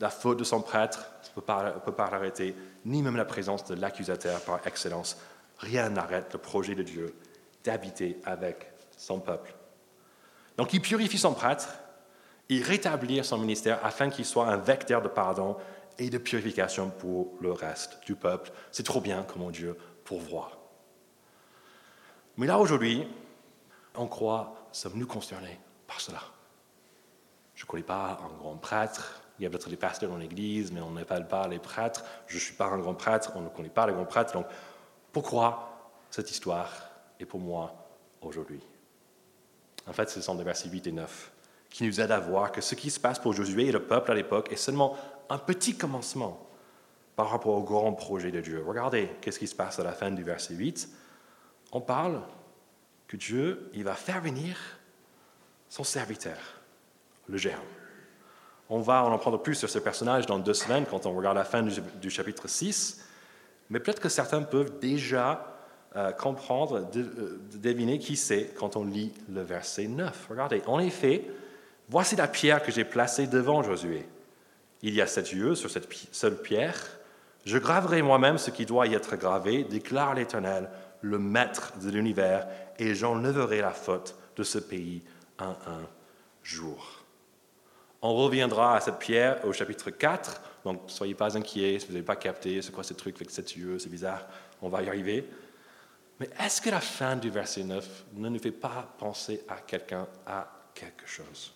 La 0.00 0.10
faute 0.10 0.38
de 0.38 0.44
son 0.44 0.60
prêtre 0.60 1.10
ne 1.36 1.40
peut 1.80 1.92
pas 1.92 2.10
l'arrêter, 2.10 2.54
ni 2.84 3.02
même 3.02 3.16
la 3.16 3.24
présence 3.24 3.64
de 3.64 3.74
l'accusateur 3.74 4.40
par 4.40 4.66
excellence. 4.66 5.18
Rien 5.58 5.90
n'arrête 5.90 6.32
le 6.32 6.38
projet 6.38 6.74
de 6.74 6.82
Dieu 6.82 7.14
d'habiter 7.64 8.20
avec 8.24 8.70
son 8.96 9.20
peuple. 9.20 9.54
Donc 10.56 10.72
il 10.72 10.80
purifie 10.80 11.18
son 11.18 11.34
prêtre, 11.34 11.68
il 12.48 12.62
rétablit 12.62 13.22
son 13.24 13.38
ministère 13.38 13.84
afin 13.84 14.10
qu'il 14.10 14.24
soit 14.24 14.46
un 14.46 14.56
vecteur 14.56 15.02
de 15.02 15.08
pardon 15.08 15.56
et 15.98 16.10
de 16.10 16.18
purification 16.18 16.90
pour 16.90 17.34
le 17.40 17.52
reste 17.52 17.98
du 18.04 18.14
peuple. 18.14 18.52
C'est 18.70 18.84
trop 18.84 19.00
bien 19.00 19.24
comment 19.24 19.50
Dieu 19.50 19.76
pourvoit. 20.04 20.52
Mais 22.36 22.46
là, 22.46 22.58
aujourd'hui, 22.58 23.06
on 23.94 24.06
croit 24.06 24.68
sommes-nous 24.72 25.06
concernés 25.06 25.58
par 25.86 26.00
cela? 26.00 26.20
Je 27.54 27.64
ne 27.64 27.66
connais 27.66 27.82
pas 27.82 28.20
un 28.22 28.36
grand 28.36 28.56
prêtre. 28.56 29.22
Il 29.38 29.42
y 29.42 29.46
a 29.46 29.50
peut-être 29.50 29.70
des 29.70 29.76
pasteurs 29.76 30.10
dans 30.10 30.18
l'Église, 30.18 30.70
mais 30.70 30.80
on 30.80 30.90
n'appelle 30.90 31.26
pas 31.26 31.48
les 31.48 31.58
prêtres. 31.58 32.04
Je 32.26 32.36
ne 32.36 32.40
suis 32.40 32.54
pas 32.54 32.66
un 32.66 32.78
grand 32.78 32.94
prêtre, 32.94 33.32
on 33.34 33.40
ne 33.40 33.48
connaît 33.48 33.70
pas 33.70 33.86
les 33.86 33.94
grands 33.94 34.04
prêtres. 34.04 34.34
Donc, 34.34 34.46
pourquoi 35.12 35.90
cette 36.10 36.30
histoire 36.30 36.70
est 37.18 37.24
pour 37.24 37.40
moi 37.40 37.74
aujourd'hui? 38.20 38.60
En 39.86 39.92
fait, 39.92 40.10
ce 40.10 40.20
sont 40.20 40.34
des 40.34 40.44
versets 40.44 40.68
8 40.68 40.86
et 40.88 40.92
9 40.92 41.32
qui 41.76 41.84
nous 41.84 42.00
aident 42.00 42.12
à 42.12 42.20
voir 42.20 42.52
que 42.52 42.62
ce 42.62 42.74
qui 42.74 42.88
se 42.88 42.98
passe 42.98 43.18
pour 43.18 43.34
Josué 43.34 43.66
et 43.66 43.72
le 43.72 43.82
peuple 43.82 44.10
à 44.10 44.14
l'époque 44.14 44.50
est 44.50 44.56
seulement 44.56 44.96
un 45.28 45.36
petit 45.36 45.76
commencement 45.76 46.48
par 47.16 47.28
rapport 47.28 47.54
au 47.54 47.62
grand 47.62 47.92
projet 47.92 48.30
de 48.30 48.40
Dieu. 48.40 48.64
Regardez 48.66 49.10
qu'est-ce 49.20 49.38
qui 49.38 49.46
se 49.46 49.54
passe 49.54 49.78
à 49.78 49.84
la 49.84 49.92
fin 49.92 50.10
du 50.10 50.22
verset 50.22 50.54
8. 50.54 50.88
On 51.72 51.82
parle 51.82 52.22
que 53.06 53.18
Dieu, 53.18 53.70
il 53.74 53.84
va 53.84 53.92
faire 53.92 54.22
venir 54.22 54.56
son 55.68 55.84
serviteur, 55.84 56.38
le 57.28 57.36
géant. 57.36 57.58
On 58.70 58.80
va 58.80 59.04
en 59.04 59.12
apprendre 59.12 59.42
plus 59.42 59.56
sur 59.56 59.68
ce 59.68 59.78
personnage 59.78 60.24
dans 60.24 60.38
deux 60.38 60.54
semaines 60.54 60.86
quand 60.90 61.04
on 61.04 61.14
regarde 61.14 61.36
la 61.36 61.44
fin 61.44 61.62
du, 61.62 62.08
chapitre 62.08 62.48
6, 62.48 63.04
mais 63.68 63.80
peut-être 63.80 64.00
que 64.00 64.08
certains 64.08 64.40
peuvent 64.40 64.78
déjà 64.78 65.58
euh, 65.94 66.10
comprendre, 66.12 66.88
euh, 66.96 67.38
deviner 67.52 67.98
qui 67.98 68.16
c'est 68.16 68.54
quand 68.58 68.76
on 68.76 68.86
lit 68.86 69.12
le 69.28 69.42
verset 69.42 69.88
9. 69.88 70.28
Regardez, 70.30 70.62
en 70.66 70.78
effet, 70.78 71.28
voici 71.88 72.16
la 72.16 72.28
pierre 72.28 72.62
que 72.62 72.72
j'ai 72.72 72.84
placée 72.84 73.26
devant 73.26 73.62
Josué. 73.62 74.06
Il 74.82 74.94
y 74.94 75.00
a 75.00 75.06
sept 75.06 75.32
yeux 75.32 75.54
sur 75.54 75.70
cette 75.70 75.88
seule 76.12 76.40
pierre. 76.40 76.80
Je 77.44 77.58
graverai 77.58 78.02
moi-même 78.02 78.38
ce 78.38 78.50
qui 78.50 78.66
doit 78.66 78.86
y 78.86 78.94
être 78.94 79.16
gravé, 79.16 79.64
déclare 79.64 80.14
l'Éternel, 80.14 80.68
le 81.00 81.18
maître 81.18 81.72
de 81.78 81.90
l'univers, 81.90 82.46
et 82.78 82.94
j'enlèverai 82.94 83.60
la 83.60 83.72
faute 83.72 84.16
de 84.36 84.42
ce 84.42 84.58
pays 84.58 85.02
un 85.38 85.56
un 85.66 85.86
jour. 86.42 87.04
On 88.02 88.14
reviendra 88.14 88.76
à 88.76 88.80
cette 88.80 88.98
pierre 88.98 89.44
au 89.44 89.52
chapitre 89.52 89.90
4, 89.90 90.40
donc 90.64 90.82
soyez 90.86 91.14
pas 91.14 91.36
inquiets 91.36 91.78
si 91.78 91.86
vous 91.86 91.92
n'avez 91.92 92.04
pas 92.04 92.16
capté 92.16 92.60
c'est 92.62 92.72
quoi 92.72 92.84
ce 92.84 92.94
truc 92.94 93.16
avec 93.16 93.30
sept 93.30 93.56
yeux, 93.56 93.78
c'est 93.78 93.88
bizarre, 93.88 94.26
on 94.62 94.68
va 94.68 94.82
y 94.82 94.88
arriver. 94.88 95.28
Mais 96.20 96.30
est-ce 96.40 96.60
que 96.60 96.70
la 96.70 96.80
fin 96.80 97.16
du 97.16 97.30
verset 97.30 97.64
9 97.64 98.04
ne 98.14 98.28
nous 98.28 98.38
fait 98.38 98.50
pas 98.50 98.94
penser 98.98 99.44
à 99.48 99.56
quelqu'un, 99.56 100.06
à 100.26 100.46
quelque 100.74 101.06
chose? 101.06 101.52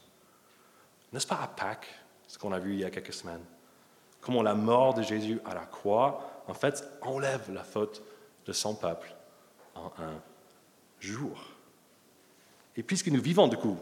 N'est-ce 1.12 1.26
pas 1.26 1.40
à 1.42 1.48
Pâques, 1.48 1.88
ce 2.26 2.38
qu'on 2.38 2.52
a 2.52 2.58
vu 2.58 2.74
il 2.74 2.80
y 2.80 2.84
a 2.84 2.90
quelques 2.90 3.12
semaines? 3.12 3.44
Comment 4.20 4.42
la 4.42 4.54
mort 4.54 4.94
de 4.94 5.02
Jésus 5.02 5.40
à 5.44 5.54
la 5.54 5.64
croix, 5.66 6.42
en 6.46 6.54
fait, 6.54 6.84
enlève 7.00 7.52
la 7.52 7.64
faute 7.64 8.02
de 8.46 8.52
son 8.52 8.74
peuple 8.74 9.14
en 9.74 9.92
un 9.98 10.20
jour. 11.00 11.40
Et 12.76 12.82
puisque 12.82 13.08
nous 13.08 13.20
vivons 13.20 13.48
du 13.48 13.56
coup 13.56 13.78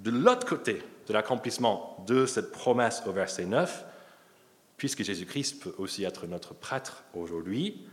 de 0.00 0.10
l'autre 0.10 0.46
côté 0.46 0.82
de 1.06 1.12
l'accomplissement 1.12 2.04
de 2.06 2.26
cette 2.26 2.50
promesse 2.50 3.02
au 3.06 3.12
verset 3.12 3.46
9, 3.46 3.84
puisque 4.76 5.02
Jésus-Christ 5.02 5.62
peut 5.62 5.74
aussi 5.78 6.04
être 6.04 6.26
notre 6.26 6.54
prêtre 6.54 7.04
aujourd'hui, 7.14 7.86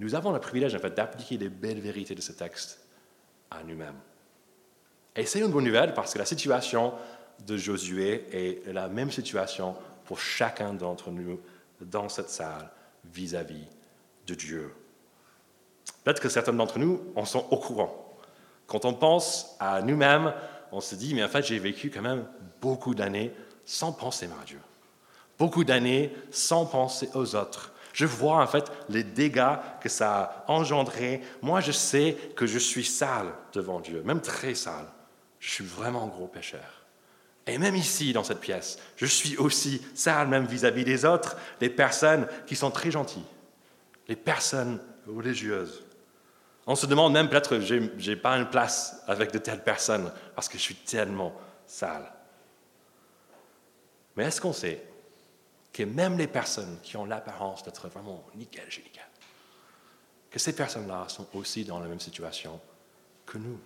nous 0.00 0.14
avons 0.14 0.32
le 0.32 0.40
privilège 0.40 0.74
en 0.74 0.78
fait, 0.78 0.94
d'appliquer 0.94 1.38
les 1.38 1.48
belles 1.48 1.80
vérités 1.80 2.14
de 2.14 2.20
ce 2.20 2.32
texte 2.32 2.80
à 3.50 3.62
nous-mêmes. 3.62 3.98
Et 5.16 5.24
c'est 5.24 5.40
une 5.40 5.50
bonne 5.50 5.64
nouvelle 5.64 5.94
parce 5.94 6.12
que 6.12 6.18
la 6.18 6.24
situation 6.24 6.92
de 7.46 7.56
Josué 7.56 8.26
est 8.32 8.72
la 8.72 8.88
même 8.88 9.10
situation 9.10 9.76
pour 10.04 10.18
chacun 10.18 10.74
d'entre 10.74 11.10
nous 11.10 11.40
dans 11.80 12.08
cette 12.08 12.30
salle 12.30 12.70
vis-à-vis 13.12 13.66
de 14.26 14.34
Dieu. 14.34 14.74
Peut-être 16.02 16.20
que 16.20 16.28
certains 16.28 16.52
d'entre 16.52 16.78
nous 16.78 17.00
en 17.16 17.24
sont 17.24 17.46
au 17.50 17.56
courant. 17.56 18.18
Quand 18.66 18.84
on 18.84 18.94
pense 18.94 19.56
à 19.60 19.82
nous-mêmes, 19.82 20.32
on 20.72 20.80
se 20.80 20.94
dit, 20.94 21.14
mais 21.14 21.24
en 21.24 21.28
fait, 21.28 21.44
j'ai 21.44 21.58
vécu 21.58 21.90
quand 21.90 22.02
même 22.02 22.26
beaucoup 22.60 22.94
d'années 22.94 23.32
sans 23.64 23.92
penser 23.92 24.26
à 24.26 24.44
Dieu. 24.44 24.60
Beaucoup 25.38 25.64
d'années 25.64 26.12
sans 26.30 26.66
penser 26.66 27.08
aux 27.14 27.34
autres. 27.34 27.72
Je 27.92 28.06
vois 28.06 28.42
en 28.42 28.46
fait 28.46 28.72
les 28.88 29.04
dégâts 29.04 29.56
que 29.80 29.88
ça 29.88 30.44
a 30.46 30.52
engendré. 30.52 31.22
Moi, 31.42 31.60
je 31.60 31.72
sais 31.72 32.16
que 32.34 32.46
je 32.46 32.58
suis 32.58 32.84
sale 32.84 33.32
devant 33.52 33.80
Dieu, 33.80 34.02
même 34.04 34.20
très 34.20 34.54
sale. 34.54 34.86
Je 35.38 35.50
suis 35.50 35.64
vraiment 35.64 36.04
un 36.04 36.08
gros 36.08 36.26
pécheur. 36.26 36.83
Et 37.46 37.58
même 37.58 37.76
ici, 37.76 38.12
dans 38.12 38.24
cette 38.24 38.40
pièce, 38.40 38.78
je 38.96 39.06
suis 39.06 39.36
aussi 39.36 39.82
sale, 39.94 40.28
même 40.28 40.46
vis-à-vis 40.46 40.84
des 40.84 41.04
autres, 41.04 41.36
des 41.60 41.68
personnes 41.68 42.26
qui 42.46 42.56
sont 42.56 42.70
très 42.70 42.90
gentilles, 42.90 43.26
les 44.08 44.16
personnes 44.16 44.80
religieuses. 45.06 45.84
On 46.66 46.74
se 46.74 46.86
demande 46.86 47.12
même 47.12 47.28
peut-être 47.28 47.56
n'ai 47.56 48.16
pas 48.16 48.38
une 48.38 48.48
place 48.48 49.02
avec 49.06 49.30
de 49.30 49.38
telles 49.38 49.62
personnes 49.62 50.10
parce 50.34 50.48
que 50.48 50.56
je 50.56 50.62
suis 50.62 50.74
tellement 50.74 51.34
sale. 51.66 52.10
Mais 54.16 54.24
est-ce 54.24 54.40
qu'on 54.40 54.52
sait 54.54 54.82
que 55.72 55.82
même 55.82 56.16
les 56.16 56.28
personnes 56.28 56.78
qui 56.82 56.96
ont 56.96 57.04
l'apparence 57.04 57.62
d'être 57.64 57.88
vraiment 57.88 58.24
nickel 58.34 58.64
nickel, 58.64 59.02
que 60.30 60.38
ces 60.38 60.54
personnes-là 60.54 61.06
sont 61.08 61.26
aussi 61.34 61.64
dans 61.64 61.80
la 61.80 61.88
même 61.88 62.00
situation 62.00 62.58
que 63.26 63.36
nous? 63.36 63.60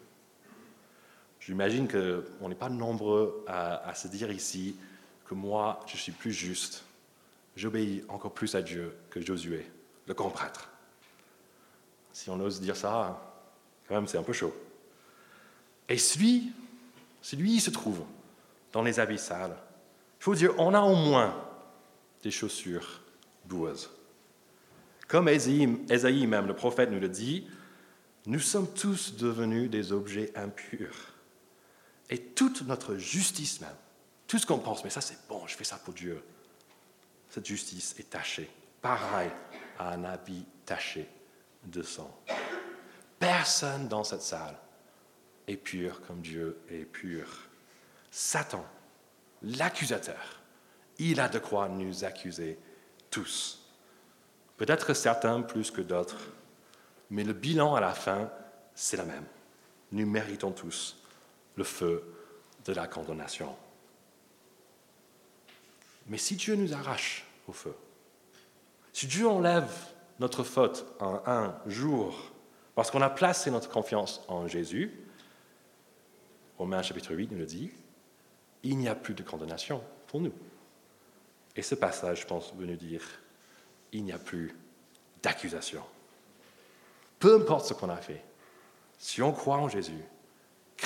J'imagine 1.48 1.88
qu'on 1.88 2.50
n'est 2.50 2.54
pas 2.54 2.68
nombreux 2.68 3.42
à, 3.46 3.94
se 3.94 4.06
dire 4.06 4.30
ici 4.30 4.76
que 5.24 5.32
moi, 5.32 5.80
je 5.86 5.96
suis 5.96 6.12
plus 6.12 6.34
juste. 6.34 6.84
J'obéis 7.56 8.04
encore 8.10 8.34
plus 8.34 8.54
à 8.54 8.60
Dieu 8.60 8.94
que 9.08 9.18
Josué, 9.22 9.66
le 10.06 10.12
grand 10.12 10.28
prêtre. 10.28 10.68
Si 12.12 12.28
on 12.28 12.38
ose 12.38 12.60
dire 12.60 12.76
ça, 12.76 13.18
quand 13.88 13.94
même, 13.94 14.06
c'est 14.06 14.18
un 14.18 14.22
peu 14.22 14.34
chaud. 14.34 14.54
Et 15.88 15.96
celui, 15.96 16.52
celui 17.22 17.54
il 17.54 17.60
se 17.62 17.70
trouve 17.70 18.02
dans 18.70 18.82
les 18.82 19.00
habits 19.00 19.16
sales. 19.16 19.56
Il 20.20 20.24
faut 20.24 20.34
dire, 20.34 20.52
on 20.58 20.74
a 20.74 20.82
au 20.82 20.96
moins 20.96 21.34
des 22.22 22.30
chaussures 22.30 23.00
boueuses. 23.46 23.88
Comme 25.06 25.28
Esaïe 25.28 26.26
même, 26.26 26.46
le 26.46 26.54
prophète, 26.54 26.90
nous 26.90 27.00
le 27.00 27.08
dit, 27.08 27.48
nous 28.26 28.38
sommes 28.38 28.70
tous 28.74 29.16
devenus 29.16 29.70
des 29.70 29.92
objets 29.92 30.30
impurs. 30.36 31.14
Et 32.10 32.18
toute 32.18 32.62
notre 32.62 32.96
justice 32.96 33.60
même, 33.60 33.76
tout 34.26 34.38
ce 34.38 34.46
qu'on 34.46 34.58
pense, 34.58 34.84
mais 34.84 34.90
ça 34.90 35.00
c'est 35.00 35.18
bon, 35.28 35.46
je 35.46 35.54
fais 35.54 35.64
ça 35.64 35.76
pour 35.76 35.94
Dieu, 35.94 36.22
cette 37.28 37.46
justice 37.46 37.94
est 37.98 38.10
tachée, 38.10 38.50
pareil 38.80 39.30
à 39.78 39.92
un 39.92 40.04
habit 40.04 40.44
taché 40.64 41.08
de 41.64 41.82
sang. 41.82 42.10
Personne 43.18 43.88
dans 43.88 44.04
cette 44.04 44.22
salle 44.22 44.56
est 45.46 45.56
pur 45.56 46.00
comme 46.06 46.20
Dieu 46.20 46.58
est 46.68 46.84
pur. 46.84 47.26
Satan, 48.10 48.64
l'accusateur, 49.42 50.40
il 50.98 51.20
a 51.20 51.28
de 51.28 51.38
quoi 51.38 51.68
nous 51.68 52.04
accuser 52.04 52.58
tous. 53.10 53.66
Peut-être 54.56 54.94
certains 54.94 55.42
plus 55.42 55.70
que 55.70 55.80
d'autres, 55.80 56.32
mais 57.10 57.24
le 57.24 57.32
bilan 57.32 57.74
à 57.74 57.80
la 57.80 57.92
fin, 57.94 58.30
c'est 58.74 58.96
la 58.96 59.04
même. 59.04 59.26
Nous 59.92 60.06
méritons 60.06 60.52
tous 60.52 60.96
le 61.58 61.64
feu 61.64 62.02
de 62.64 62.72
la 62.72 62.86
condamnation. 62.86 63.54
Mais 66.06 66.16
si 66.16 66.36
Dieu 66.36 66.54
nous 66.54 66.72
arrache 66.72 67.26
au 67.48 67.52
feu, 67.52 67.74
si 68.92 69.06
Dieu 69.06 69.28
enlève 69.28 69.70
notre 70.20 70.44
faute 70.44 70.86
en 71.00 71.20
un 71.26 71.54
jour, 71.66 72.32
parce 72.74 72.90
qu'on 72.90 73.02
a 73.02 73.10
placé 73.10 73.50
notre 73.50 73.68
confiance 73.68 74.22
en 74.28 74.46
Jésus, 74.46 74.92
Romains 76.56 76.82
chapitre 76.82 77.14
8 77.14 77.32
nous 77.32 77.38
le 77.38 77.46
dit, 77.46 77.70
il 78.62 78.78
n'y 78.78 78.88
a 78.88 78.94
plus 78.94 79.14
de 79.14 79.22
condamnation 79.22 79.82
pour 80.06 80.20
nous. 80.20 80.32
Et 81.54 81.62
ce 81.62 81.74
passage, 81.74 82.22
je 82.22 82.26
pense, 82.26 82.54
veut 82.54 82.66
nous 82.66 82.76
dire, 82.76 83.02
il 83.92 84.04
n'y 84.04 84.12
a 84.12 84.18
plus 84.18 84.56
d'accusation. 85.22 85.82
Peu 87.18 87.36
importe 87.36 87.66
ce 87.66 87.74
qu'on 87.74 87.88
a 87.88 87.96
fait, 87.96 88.22
si 88.98 89.22
on 89.22 89.32
croit 89.32 89.56
en 89.56 89.68
Jésus, 89.68 90.04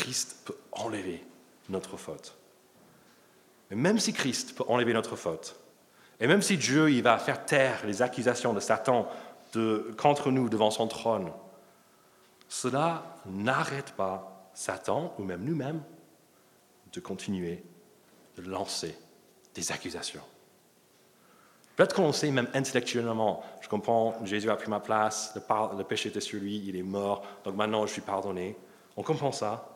Christ 0.02 0.38
peut 0.44 0.56
enlever 0.72 1.24
notre 1.68 1.96
faute. 1.96 2.36
Mais 3.70 3.76
même 3.76 4.00
si 4.00 4.12
Christ 4.12 4.56
peut 4.56 4.64
enlever 4.66 4.92
notre 4.92 5.14
faute, 5.14 5.54
et 6.18 6.26
même 6.26 6.42
si 6.42 6.56
Dieu 6.56 6.90
il 6.90 7.04
va 7.04 7.18
faire 7.18 7.46
taire 7.46 7.86
les 7.86 8.02
accusations 8.02 8.52
de 8.52 8.58
Satan 8.58 9.08
contre 9.96 10.32
nous 10.32 10.48
devant 10.48 10.72
son 10.72 10.88
trône, 10.88 11.30
cela 12.48 13.16
n'arrête 13.26 13.92
pas 13.92 14.50
Satan, 14.54 15.14
ou 15.18 15.22
même 15.22 15.44
nous-mêmes, 15.44 15.82
de 16.92 16.98
continuer 16.98 17.62
de 18.36 18.42
lancer 18.42 18.98
des 19.54 19.70
accusations. 19.70 20.24
Peut-être 21.76 21.94
qu'on 21.94 22.12
sait 22.12 22.32
même 22.32 22.48
intellectuellement, 22.54 23.44
je 23.60 23.68
comprends, 23.68 24.16
Jésus 24.24 24.50
a 24.50 24.56
pris 24.56 24.68
ma 24.68 24.80
place, 24.80 25.32
le 25.36 25.84
péché 25.84 26.08
était 26.08 26.20
sur 26.20 26.40
lui, 26.40 26.60
il 26.66 26.74
est 26.74 26.82
mort, 26.82 27.24
donc 27.44 27.54
maintenant 27.54 27.86
je 27.86 27.92
suis 27.92 28.02
pardonné. 28.02 28.56
On 28.96 29.04
comprend 29.04 29.30
ça. 29.30 29.68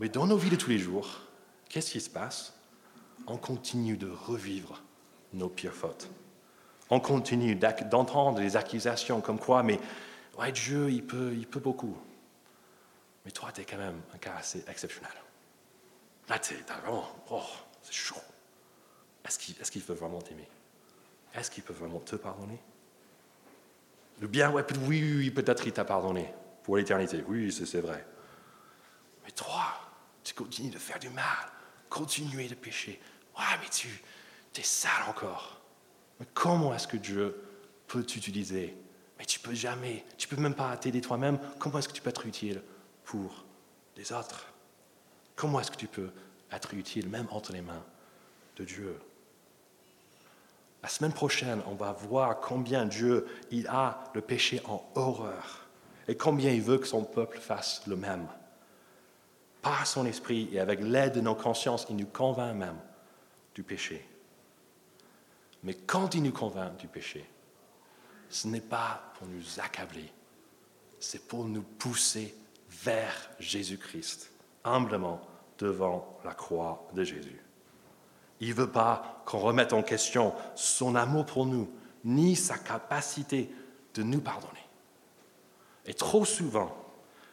Mais 0.00 0.08
dans 0.08 0.26
nos 0.26 0.38
vies 0.38 0.48
de 0.48 0.56
tous 0.56 0.70
les 0.70 0.78
jours, 0.78 1.20
qu'est-ce 1.68 1.92
qui 1.92 2.00
se 2.00 2.08
passe? 2.08 2.54
On 3.26 3.36
continue 3.36 3.98
de 3.98 4.08
revivre 4.08 4.82
nos 5.34 5.50
pires 5.50 5.74
fautes. 5.74 6.08
On 6.88 7.00
continue 7.00 7.54
d'entendre 7.54 8.40
des 8.40 8.56
accusations 8.56 9.20
comme 9.20 9.38
quoi, 9.38 9.62
mais 9.62 9.78
ouais, 10.38 10.50
Dieu, 10.52 10.90
il 10.90 11.06
peut, 11.06 11.34
peut 11.50 11.60
beaucoup. 11.60 11.96
Mais 13.26 13.30
toi, 13.30 13.52
tu 13.52 13.60
es 13.60 13.64
quand 13.64 13.76
même 13.76 14.00
un 14.14 14.16
cas 14.18 14.36
assez 14.38 14.64
exceptionnel. 14.68 15.12
Là, 16.30 16.38
tu 16.38 16.54
es 16.54 16.62
vraiment, 16.62 17.04
oh, 17.30 17.42
c'est 17.82 17.92
chaud. 17.92 18.16
Est-ce 19.24 19.70
qu'il 19.70 19.82
veut 19.82 19.94
vraiment 19.94 20.22
t'aimer? 20.22 20.48
Est-ce 21.34 21.50
qu'il 21.50 21.62
peut 21.62 21.74
vraiment 21.74 22.00
te 22.00 22.16
pardonner? 22.16 22.58
Le 24.18 24.26
bien, 24.26 24.50
oui, 24.50 24.64
oui, 24.88 25.30
peut-être 25.30 25.66
il 25.66 25.72
t'a 25.72 25.84
pardonné 25.84 26.32
pour 26.62 26.78
l'éternité. 26.78 27.22
Oui, 27.28 27.52
c'est 27.52 27.80
vrai. 27.80 28.04
Mais 29.24 29.30
toi, 29.32 29.89
tu 30.30 30.34
continues 30.34 30.70
de 30.70 30.78
faire 30.78 31.00
du 31.00 31.08
mal, 31.08 31.24
continuer 31.88 32.46
de 32.46 32.54
pécher. 32.54 33.00
Ouais, 33.36 33.58
mais 33.60 33.68
tu 33.68 33.88
es 34.56 34.62
sale 34.62 35.08
encore. 35.08 35.60
Mais 36.20 36.26
comment 36.32 36.72
est-ce 36.72 36.86
que 36.86 36.96
Dieu 36.96 37.34
peut 37.88 38.04
t'utiliser? 38.04 38.76
Mais 39.18 39.24
tu 39.24 39.40
peux 39.40 39.54
jamais, 39.54 40.04
tu 40.16 40.28
peux 40.28 40.36
même 40.36 40.54
pas 40.54 40.76
t'aider 40.76 41.00
toi-même. 41.00 41.40
Comment 41.58 41.80
est-ce 41.80 41.88
que 41.88 41.92
tu 41.92 42.00
peux 42.00 42.10
être 42.10 42.26
utile 42.26 42.62
pour 43.02 43.44
les 43.96 44.12
autres? 44.12 44.46
Comment 45.34 45.58
est-ce 45.58 45.72
que 45.72 45.76
tu 45.76 45.88
peux 45.88 46.12
être 46.52 46.74
utile 46.74 47.08
même 47.08 47.26
entre 47.32 47.52
les 47.52 47.62
mains 47.62 47.82
de 48.56 48.64
Dieu? 48.64 49.00
La 50.80 50.88
semaine 50.88 51.12
prochaine, 51.12 51.60
on 51.66 51.74
va 51.74 51.90
voir 51.90 52.38
combien 52.38 52.84
Dieu 52.86 53.26
il 53.50 53.66
a 53.66 54.04
le 54.14 54.20
péché 54.20 54.62
en 54.64 54.88
horreur 54.94 55.66
et 56.06 56.16
combien 56.16 56.52
il 56.52 56.62
veut 56.62 56.78
que 56.78 56.86
son 56.86 57.02
peuple 57.02 57.38
fasse 57.38 57.84
le 57.88 57.96
même 57.96 58.28
par 59.62 59.86
son 59.86 60.06
esprit 60.06 60.48
et 60.52 60.60
avec 60.60 60.80
l'aide 60.80 61.14
de 61.14 61.20
nos 61.20 61.34
consciences, 61.34 61.86
il 61.90 61.96
nous 61.96 62.06
convainc 62.06 62.54
même 62.54 62.78
du 63.54 63.62
péché. 63.62 64.06
Mais 65.62 65.74
quand 65.74 66.14
il 66.14 66.22
nous 66.22 66.32
convainc 66.32 66.76
du 66.76 66.88
péché, 66.88 67.28
ce 68.28 68.48
n'est 68.48 68.60
pas 68.60 69.12
pour 69.18 69.26
nous 69.26 69.60
accabler, 69.60 70.10
c'est 70.98 71.26
pour 71.26 71.44
nous 71.44 71.62
pousser 71.62 72.34
vers 72.70 73.30
Jésus-Christ, 73.38 74.30
humblement 74.64 75.20
devant 75.58 76.18
la 76.24 76.32
croix 76.32 76.86
de 76.94 77.04
Jésus. 77.04 77.42
Il 78.40 78.50
ne 78.50 78.54
veut 78.54 78.70
pas 78.70 79.22
qu'on 79.26 79.40
remette 79.40 79.72
en 79.72 79.82
question 79.82 80.32
son 80.54 80.94
amour 80.94 81.26
pour 81.26 81.44
nous, 81.44 81.70
ni 82.04 82.36
sa 82.36 82.56
capacité 82.56 83.50
de 83.94 84.02
nous 84.02 84.20
pardonner. 84.20 84.64
Et 85.84 85.92
trop 85.92 86.24
souvent, 86.24 86.74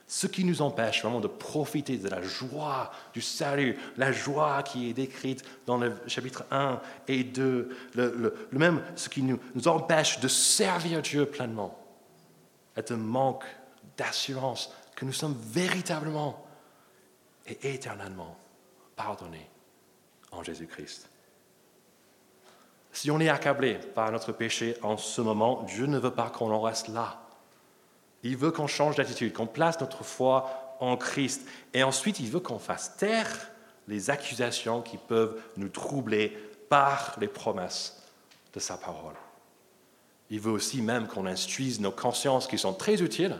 ce 0.07 0.25
qui 0.25 0.45
nous 0.45 0.61
empêche 0.61 1.01
vraiment 1.01 1.19
de 1.19 1.27
profiter 1.27 1.97
de 1.97 2.07
la 2.07 2.21
joie 2.21 2.91
du 3.13 3.21
salut, 3.21 3.77
la 3.97 4.13
joie 4.13 4.63
qui 4.63 4.89
est 4.89 4.93
décrite 4.93 5.43
dans 5.65 5.77
le 5.77 5.93
chapitre 6.07 6.45
1 6.49 6.79
et 7.09 7.25
2, 7.25 7.77
le, 7.95 8.33
même 8.53 8.81
ce 8.95 9.09
qui 9.09 9.21
nous, 9.21 9.37
nous, 9.53 9.67
empêche 9.67 10.21
de 10.21 10.29
servir 10.29 11.01
Dieu 11.01 11.25
pleinement, 11.25 11.77
est 12.77 12.91
un 12.91 12.97
manque 12.97 13.43
d'assurance 13.97 14.73
que 14.95 15.03
nous 15.03 15.13
sommes 15.13 15.37
véritablement 15.51 16.45
et 17.45 17.73
éternellement 17.73 18.37
pardonnés 18.95 19.49
en 20.31 20.41
Jésus-Christ. 20.41 21.09
Si 22.93 23.11
on 23.11 23.19
est 23.19 23.29
accablé 23.29 23.75
par 23.93 24.11
notre 24.11 24.31
péché 24.31 24.77
en 24.81 24.97
ce 24.97 25.21
moment, 25.21 25.63
Dieu 25.63 25.85
ne 25.85 25.99
veut 25.99 26.13
pas 26.13 26.29
qu'on 26.29 26.51
en 26.51 26.61
reste 26.61 26.87
là. 26.87 27.26
Il 28.27 28.35
veut 28.35 28.51
qu'on 28.51 28.67
change 28.67 28.97
d'attitude, 28.97 29.31
qu'on 29.31 29.47
place 29.47 29.79
notre 29.79 30.03
foi 30.03 30.75
en 30.81 30.97
Christ. 30.97 31.47
Et 31.73 31.81
ensuite, 31.81 32.19
il 32.19 32.29
veut 32.29 32.41
qu'on 32.41 32.59
fasse 32.59 32.97
taire 32.97 33.29
les 33.87 34.09
accusations 34.09 34.81
qui 34.81 34.97
peuvent 34.97 35.41
nous 35.55 35.69
troubler 35.69 36.37
par 36.67 37.15
les 37.21 37.29
promesses 37.29 38.03
de 38.53 38.59
sa 38.59 38.75
parole. 38.75 39.13
Il 40.29 40.41
veut 40.41 40.51
aussi 40.51 40.81
même 40.81 41.07
qu'on 41.07 41.25
instruise 41.25 41.79
nos 41.79 41.91
consciences 41.91 42.47
qui 42.47 42.57
sont 42.57 42.73
très 42.73 43.01
utiles, 43.01 43.39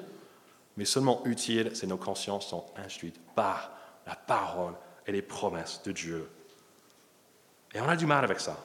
mais 0.78 0.86
seulement 0.86 1.22
utiles 1.26 1.76
si 1.76 1.86
nos 1.86 1.98
consciences 1.98 2.48
sont 2.48 2.66
instruites 2.78 3.20
par 3.36 3.72
la 4.06 4.16
parole 4.16 4.74
et 5.06 5.12
les 5.12 5.22
promesses 5.22 5.82
de 5.84 5.92
Dieu. 5.92 6.30
Et 7.74 7.82
on 7.82 7.90
a 7.90 7.98
du 7.98 8.06
mal 8.06 8.24
avec 8.24 8.40
ça. 8.40 8.58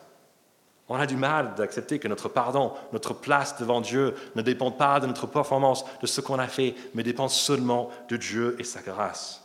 On 0.92 1.00
a 1.00 1.06
du 1.06 1.16
mal 1.16 1.54
d'accepter 1.54 1.98
que 1.98 2.06
notre 2.06 2.28
pardon, 2.28 2.74
notre 2.92 3.14
place 3.14 3.56
devant 3.56 3.80
Dieu 3.80 4.14
ne 4.36 4.42
dépend 4.42 4.70
pas 4.70 5.00
de 5.00 5.06
notre 5.06 5.26
performance, 5.26 5.86
de 6.02 6.06
ce 6.06 6.20
qu'on 6.20 6.38
a 6.38 6.48
fait, 6.48 6.74
mais 6.92 7.02
dépend 7.02 7.28
seulement 7.28 7.88
de 8.10 8.18
Dieu 8.18 8.56
et 8.58 8.64
sa 8.64 8.82
grâce. 8.82 9.42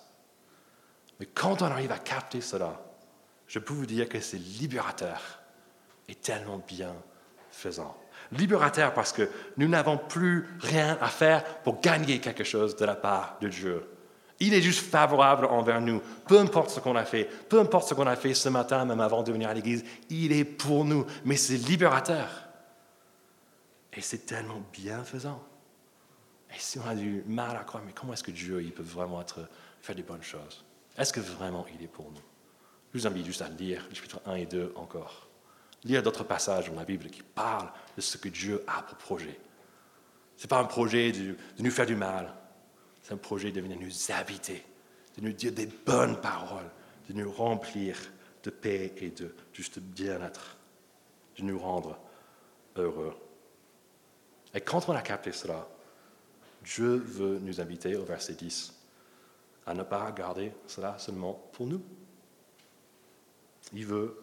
Mais 1.22 1.26
quand 1.26 1.62
on 1.62 1.68
arrive 1.68 1.94
à 1.94 2.00
capter 2.00 2.42
cela, 2.42 2.82
je 3.48 3.60
peux 3.60 3.74
vous 3.74 3.86
dire 3.86 4.10
que 4.10 4.20
c'est 4.20 4.38
libérateur 4.38 5.40
et 6.10 6.16
tellement 6.16 6.62
bienfaisant. 6.68 7.96
Libérateur 8.34 8.94
parce 8.94 9.14
que 9.14 9.30
nous 9.56 9.70
n'avons 9.70 9.98
plus 9.98 10.50
rien 10.60 10.98
à 11.00 11.08
faire 11.08 11.46
pour 11.60 11.80
gagner 11.80 12.20
quelque 12.20 12.44
chose 12.44 12.76
de 12.76 12.84
la 12.84 12.96
part 12.96 13.38
de 13.40 13.48
Dieu. 13.48 13.88
Il 14.40 14.54
est 14.54 14.62
juste 14.62 14.86
favorable 14.86 15.46
envers 15.46 15.82
nous, 15.82 16.02
peu 16.28 16.40
importe 16.40 16.70
ce 16.70 16.80
qu'on 16.80 16.96
a 16.96 17.06
fait, 17.06 17.26
peu 17.26 17.60
importe 17.60 17.90
ce 17.90 17.94
qu'on 17.96 18.06
a 18.06 18.16
fait 18.16 18.36
ce 18.36 18.50
matin, 18.50 18.86
même 18.86 19.02
avant 19.02 19.24
de 19.24 19.32
venir 19.32 19.50
à 19.50 19.54
l'église, 19.54 19.84
il 20.10 20.32
est 20.32 20.46
pour 20.46 20.86
nous, 20.86 21.06
mais 21.26 21.38
c'est 21.38 21.58
libérateur. 21.58 22.30
Et 23.94 24.02
c'est 24.02 24.28
tellement 24.28 24.62
bienfaisant. 24.72 25.44
Et 26.52 26.60
si 26.60 26.78
on 26.78 26.88
a 26.88 26.94
du 26.94 27.24
mal 27.26 27.58
à 27.58 27.64
croire, 27.64 27.82
mais 27.84 27.94
comment 27.94 28.14
est-ce 28.14 28.24
que 28.24 28.32
Dieu 28.32 28.62
il 28.62 28.72
peut 28.72 28.84
vraiment 28.84 29.24
faire 29.82 29.96
des 29.96 30.04
bonnes 30.04 30.24
choses? 30.24 30.64
Est-ce 30.98 31.12
que 31.12 31.20
vraiment 31.20 31.66
il 31.76 31.84
est 31.84 31.88
pour 31.88 32.06
nous? 32.12 32.22
Je 32.94 33.00
vous 33.00 33.08
invite 33.08 33.26
juste 33.26 33.42
à 33.42 33.50
lire 33.50 33.86
les 33.90 33.96
chapitres 33.96 34.22
1 34.26 34.36
et 34.36 34.46
2 34.46 34.74
encore. 34.76 35.28
Lire 35.84 36.04
d'autres 36.04 36.24
passages 36.24 36.70
dans 36.70 36.80
la 36.80 36.86
Bible 36.86 37.08
qui 37.08 37.22
parlent 37.22 37.72
de 37.96 38.02
ce 38.02 38.18
que 38.18 38.30
Dieu 38.30 38.64
a 38.68 38.84
pour 38.84 38.98
projet. 38.98 39.40
Ce 40.38 40.44
n'est 40.44 40.48
pas 40.48 40.60
un 40.60 40.66
projet 40.66 41.12
de 41.12 41.36
nous 41.60 41.72
faire 41.72 41.86
du 41.86 41.96
mal, 41.96 42.34
c'est 43.08 43.14
un 43.14 43.18
projet 43.18 43.54
de 43.54 43.62
venir 43.62 43.80
nous 43.80 44.12
habiter, 44.12 44.66
de 45.16 45.22
nous 45.22 45.32
dire 45.32 45.54
des 45.54 45.66
bonnes 45.66 46.20
paroles, 46.20 46.70
de 47.08 47.14
nous 47.14 47.32
remplir 47.32 47.98
de 48.44 48.50
paix 48.50 48.94
et 48.98 49.12
de 49.12 49.34
juste 49.54 49.80
bien-être, 49.80 50.58
de 51.38 51.44
nous 51.44 51.58
rendre 51.58 51.98
heureux. 52.76 53.16
Et 54.54 54.60
quand 54.60 54.90
on 54.90 54.94
a 54.94 55.02
capté 55.02 55.32
cela, 55.32 55.70
Dieu 56.66 56.98
veut 56.98 57.40
nous 57.40 57.62
inviter 57.62 57.96
au 57.96 58.04
verset 58.04 58.34
10 58.34 58.74
à 59.66 59.74
ne 59.74 59.84
pas 59.84 60.12
garder 60.12 60.52
cela 60.68 61.00
seulement 61.00 61.34
pour 61.54 61.66
nous. 61.66 61.82
Il 63.72 63.86
veut 63.86 64.20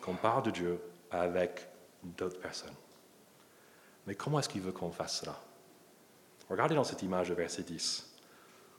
qu'on 0.00 0.14
parle 0.14 0.44
de 0.44 0.52
Dieu 0.52 0.80
avec 1.10 1.68
d'autres 2.02 2.40
personnes. 2.40 2.74
Mais 4.06 4.14
comment 4.14 4.38
est-ce 4.38 4.48
qu'il 4.48 4.62
veut 4.62 4.72
qu'on 4.72 4.90
fasse 4.90 5.20
cela? 5.20 5.38
Regardez 6.48 6.74
dans 6.74 6.84
cette 6.84 7.02
image, 7.02 7.30
verset 7.32 7.64
10. 7.64 8.08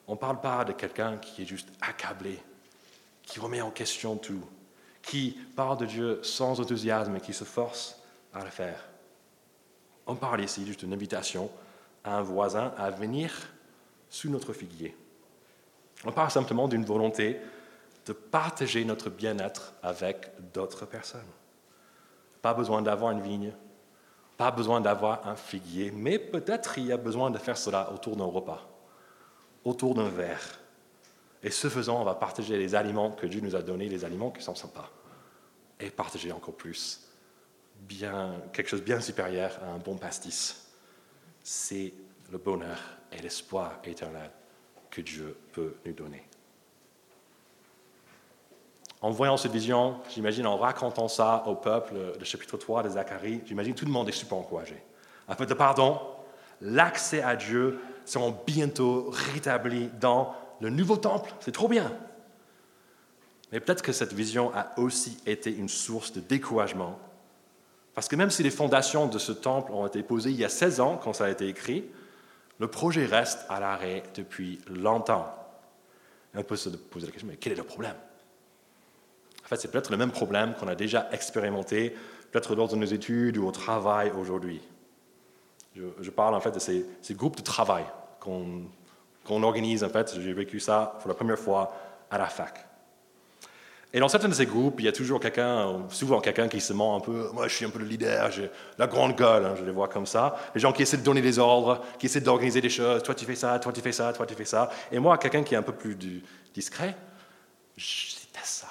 On 0.08 0.14
ne 0.14 0.18
parle 0.18 0.42
pas 0.42 0.66
de 0.66 0.74
quelqu'un 0.74 1.18
qui 1.18 1.44
est 1.44 1.46
juste 1.46 1.70
accablé, 1.82 2.40
qui 3.22 3.40
remet 3.40 3.62
en 3.62 3.72
question 3.72 4.18
tout, 4.18 4.44
qui 5.02 5.38
parle 5.56 5.78
de 5.78 5.86
Dieu 5.86 6.20
sans 6.24 6.60
enthousiasme 6.60 7.16
et 7.16 7.22
qui 7.22 7.34
se 7.34 7.44
force 7.44 8.02
à 8.34 8.44
le 8.44 8.50
faire. 8.50 8.84
On 10.06 10.16
parle 10.16 10.42
ici 10.42 10.66
juste 10.66 10.82
d'une 10.82 10.94
invitation 10.94 11.50
à 12.04 12.18
un 12.18 12.22
voisin 12.22 12.74
à 12.78 12.90
venir 12.90 13.32
sous 14.10 14.30
notre 14.30 14.52
figuier. 14.52 14.96
On 16.06 16.12
parle 16.12 16.32
simplement 16.32 16.68
d'une 16.68 16.84
volonté 16.84 17.40
de 18.06 18.12
partager 18.12 18.84
notre 18.84 19.10
bien-être 19.10 19.74
avec 19.82 20.32
d'autres 20.54 20.86
personnes. 20.86 21.22
Pas 22.42 22.54
besoin 22.54 22.82
d'avoir 22.82 23.12
une 23.12 23.22
vigne, 23.22 23.54
pas 24.36 24.52
besoin 24.52 24.82
d'avoir 24.82 25.26
un 25.26 25.38
figuier, 25.38 25.92
mais 25.92 26.20
peut-être 26.20 26.78
il 26.78 26.88
y 26.88 26.92
a 26.92 26.98
besoin 26.98 27.32
de 27.32 27.38
faire 27.38 27.58
cela 27.58 27.90
autour 27.94 28.18
d'un 28.18 28.26
repas 28.26 28.73
autour 29.66 29.96
d'un 29.96 30.10
verre. 30.10 30.60
Et 31.44 31.52
ce 31.52 31.70
faisant, 31.70 32.02
on 32.02 32.06
va 32.06 32.16
partager 32.16 32.58
les 32.58 32.76
aliments 32.76 33.12
que 33.12 33.26
Dieu 33.26 33.42
nous 33.42 33.56
a 33.56 33.62
donnés, 33.62 33.90
les 33.90 34.06
aliments 34.06 34.32
qui 34.32 34.42
sont 34.42 34.56
sympas. 34.56 34.90
Et 35.80 35.90
partager 35.90 36.32
encore 36.32 36.56
plus 36.56 37.02
bien, 37.82 38.36
quelque 38.54 38.70
chose 38.70 38.80
de 38.80 38.86
bien 38.86 39.00
supérieur 39.00 39.60
à 39.64 39.74
un 39.74 39.78
bon 39.78 39.98
pastis. 39.98 40.68
C'est 41.44 41.94
le 42.32 42.38
bonheur 42.38 42.80
et 43.12 43.22
l'espoir 43.22 43.80
éternel 43.84 44.32
que 44.90 45.02
Dieu 45.02 45.38
peut 45.52 45.76
nous 45.86 45.94
donner. 45.94 46.24
En 49.02 49.12
voyant 49.12 49.36
cette 49.36 49.52
vision, 49.52 49.98
j'imagine 50.10 50.48
en 50.48 50.56
racontant 50.56 51.10
ça 51.10 51.44
au 51.46 51.56
peuple, 51.56 51.96
le 52.18 52.24
chapitre 52.24 52.56
3 52.56 52.84
de 52.84 52.90
Zacharie, 52.90 53.42
j'imagine 53.46 53.76
tout 53.76 53.86
le 53.86 53.92
monde 53.92 54.08
est 54.08 54.14
super 54.14 54.38
encouragé. 54.38 54.82
Un 55.28 55.36
peu 55.36 55.46
de 55.46 55.54
pardon, 55.54 56.00
l'accès 56.62 57.22
à 57.22 57.36
Dieu 57.36 57.82
seront 58.06 58.38
bientôt 58.46 59.10
rétablis 59.12 59.90
dans 60.00 60.36
le 60.62 60.70
nouveau 60.70 60.98
temple. 60.98 61.34
C'est 61.40 61.52
trop 61.52 61.68
bien. 61.68 61.92
Mais 63.52 63.60
peut-être 63.60 63.84
que 63.84 63.92
cette 63.92 64.14
vision 64.14 64.52
a 64.56 64.78
aussi 64.80 65.18
été 65.26 65.54
une 65.54 65.70
source 65.70 66.12
de 66.12 66.22
découragement. 66.22 67.00
Parce 67.94 68.08
que 68.08 68.16
même 68.16 68.32
si 68.32 68.42
les 68.42 68.50
fondations 68.50 69.08
de 69.08 69.20
ce 69.20 69.32
temple 69.32 69.72
ont 69.72 69.86
été 69.86 70.02
posées 70.02 70.32
il 70.32 70.38
y 70.38 70.46
a 70.46 70.50
16 70.50 70.80
ans, 70.80 71.00
quand 71.02 71.14
ça 71.14 71.26
a 71.26 71.30
été 71.30 71.48
écrit, 71.48 71.86
le 72.60 72.68
projet 72.68 73.06
reste 73.06 73.46
à 73.50 73.60
l'arrêt 73.60 74.04
depuis 74.16 74.60
longtemps. 74.68 75.34
on 76.34 76.44
peut 76.44 76.56
se 76.56 76.70
poser 76.70 77.06
la 77.06 77.12
question, 77.12 77.28
mais 77.28 77.38
quel 77.38 77.54
est 77.54 77.58
le 77.58 77.64
problème? 77.64 77.96
En 79.44 79.48
fait, 79.48 79.58
c'est 79.58 79.70
peut-être 79.70 79.92
le 79.92 79.98
même 79.98 80.12
problème 80.12 80.56
qu'on 80.56 80.68
a 80.68 80.76
déjà 80.76 81.08
expérimenté, 81.12 81.96
peut-être 82.32 82.56
lors 82.56 82.70
de 82.70 82.76
nos 82.76 82.86
études 82.86 83.38
ou 83.38 83.48
au 83.48 83.52
travail 83.52 84.12
aujourd'hui. 84.18 84.62
Je, 85.76 86.10
parle 86.12 86.36
en 86.36 86.40
fait 86.40 86.52
de 86.52 86.60
ces, 86.60 86.86
groupes 87.12 87.38
de 87.38 87.42
travail 87.42 87.86
qu'on 88.20 89.44
organise. 89.44 89.84
En 89.84 89.90
fait, 89.90 90.14
j'ai 90.20 90.34
vécu 90.34 90.60
ça 90.60 90.98
pour 91.00 91.10
la 91.10 91.16
première 91.16 91.40
fois 91.40 91.74
à 92.12 92.18
la 92.18 92.28
fac. 92.28 92.66
Et 93.96 94.00
dans 94.00 94.08
certains 94.08 94.28
de 94.28 94.34
ces 94.34 94.48
groupes, 94.48 94.80
il 94.80 94.86
y 94.86 94.88
a 94.88 94.92
toujours 94.92 95.20
quelqu'un, 95.20 95.86
souvent 95.90 96.20
quelqu'un 96.20 96.48
qui 96.48 96.60
se 96.60 96.74
ment 96.74 96.96
un 96.96 97.00
peu. 97.00 97.30
Moi, 97.32 97.48
je 97.48 97.56
suis 97.56 97.66
un 97.66 97.70
peu 97.70 97.78
le 97.78 97.86
leader, 97.86 98.32
j'ai 98.32 98.50
la 98.80 98.88
grande 98.88 99.16
gueule, 99.16 99.46
hein, 99.46 99.54
je 99.56 99.64
les 99.64 99.72
vois 99.72 99.88
comme 99.88 100.08
ça. 100.08 100.36
Les 100.56 100.62
gens 100.62 100.74
qui 100.74 100.82
essaient 100.82 100.98
de 100.98 101.04
donner 101.04 101.22
des 101.22 101.38
ordres, 101.38 101.80
qui 102.00 102.08
essaient 102.08 102.20
d'organiser 102.20 102.60
des 102.60 102.72
choses. 102.72 103.04
Toi, 103.04 103.14
tu 103.14 103.24
fais 103.24 103.36
ça, 103.36 103.60
toi, 103.60 103.72
tu 103.72 103.82
fais 103.82 103.92
ça, 103.92 104.12
toi, 104.12 104.26
tu 104.26 104.34
fais 104.34 104.46
ça. 104.46 104.72
Et 104.92 104.98
moi, 104.98 105.20
quelqu'un 105.20 105.44
qui 105.44 105.54
est 105.54 105.58
un 105.58 105.62
peu 105.64 105.74
plus 105.74 105.96
discret, 106.56 106.96
je 107.78 108.16
déteste 108.16 108.46
ça. 108.46 108.68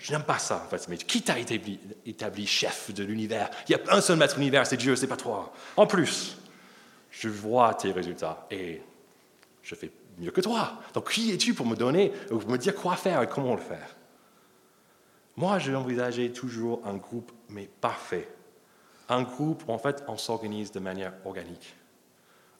Je 0.00 0.12
n'aime 0.12 0.24
pas 0.24 0.38
ça, 0.38 0.64
en 0.66 0.68
fait. 0.68 0.88
Mais 0.88 0.96
qui 0.96 1.22
t'a 1.22 1.38
établi, 1.38 1.78
établi, 2.04 2.44
chef 2.44 2.92
de 2.92 3.04
l'univers? 3.04 3.50
Il 3.68 3.72
y 3.72 3.74
a 3.76 3.96
un 3.96 4.00
seul 4.00 4.18
maître 4.18 4.38
univers, 4.38 4.66
c'est 4.66 4.76
Dieu, 4.76 4.96
c'est 4.96 5.06
pas 5.06 5.16
toi. 5.16 5.52
En 5.76 5.86
plus, 5.86 6.36
je 7.24 7.30
vois 7.30 7.72
tes 7.72 7.90
résultats 7.90 8.46
et 8.50 8.82
je 9.62 9.74
fais 9.74 9.90
mieux 10.18 10.30
que 10.30 10.42
toi. 10.42 10.74
Donc 10.92 11.10
qui 11.10 11.32
es-tu 11.32 11.54
pour 11.54 11.66
me 11.66 11.74
donner, 11.74 12.10
pour 12.28 12.46
me 12.46 12.58
dire 12.58 12.74
quoi 12.74 12.96
faire 12.96 13.22
et 13.22 13.28
comment 13.28 13.54
le 13.54 13.62
faire? 13.62 13.96
Moi, 15.36 15.58
j'ai 15.58 15.74
envisagé 15.74 16.32
toujours 16.32 16.82
un 16.84 16.96
groupe, 16.96 17.32
mais 17.48 17.66
parfait. 17.80 18.28
Un 19.08 19.22
groupe 19.22 19.64
où 19.66 19.72
en 19.72 19.78
fait 19.78 20.04
on 20.06 20.18
s'organise 20.18 20.70
de 20.70 20.80
manière 20.80 21.14
organique, 21.24 21.74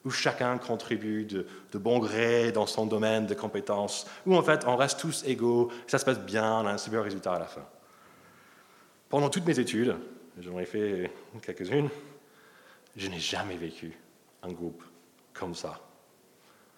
où 0.03 0.09
chacun 0.09 0.57
contribue 0.57 1.25
de, 1.25 1.45
de, 1.71 1.77
bon 1.77 1.99
gré 1.99 2.51
dans 2.51 2.65
son 2.65 2.87
domaine 2.87 3.27
de 3.27 3.35
compétences, 3.35 4.07
où 4.25 4.35
en 4.35 4.41
fait 4.41 4.65
on 4.65 4.75
reste 4.75 4.99
tous 4.99 5.23
égaux, 5.25 5.71
ça 5.85 5.99
se 5.99 6.05
passe 6.05 6.19
bien, 6.19 6.61
on 6.61 6.65
a 6.65 6.71
un 6.71 6.77
super 6.79 7.03
résultat 7.03 7.35
à 7.35 7.39
la 7.39 7.45
fin. 7.45 7.65
Pendant 9.09 9.29
toutes 9.29 9.45
mes 9.45 9.59
études, 9.59 9.95
j'en 10.39 10.59
ai 10.59 10.65
fait 10.65 11.11
quelques-unes, 11.43 11.89
je 12.95 13.07
n'ai 13.07 13.19
jamais 13.19 13.57
vécu 13.57 13.95
un 14.45 14.51
groupe 14.51 14.83
comme 15.33 15.55
ça. 15.55 15.79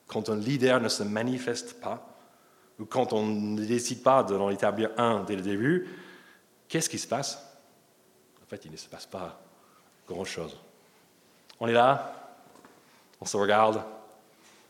Quand 0.07 0.29
un 0.29 0.37
leader 0.37 0.79
ne 0.79 0.89
se 0.89 1.03
manifeste 1.03 1.79
pas, 1.81 2.07
ou 2.79 2.85
quand 2.85 3.13
on 3.13 3.25
ne 3.25 3.65
décide 3.65 4.03
pas 4.03 4.23
d'en 4.23 4.49
établir 4.49 4.91
un 4.97 5.23
dès 5.23 5.35
le 5.35 5.41
début, 5.41 5.87
qu'est-ce 6.67 6.89
qui 6.89 6.99
se 6.99 7.07
passe? 7.07 7.43
En 8.41 8.45
fait, 8.47 8.63
il 8.65 8.71
ne 8.71 8.77
se 8.77 8.87
passe 8.87 9.05
pas 9.05 9.39
grand-chose. 10.07 10.57
On 11.59 11.67
est 11.67 11.73
là, 11.73 12.13
on 13.19 13.25
se 13.25 13.35
regarde. 13.35 13.81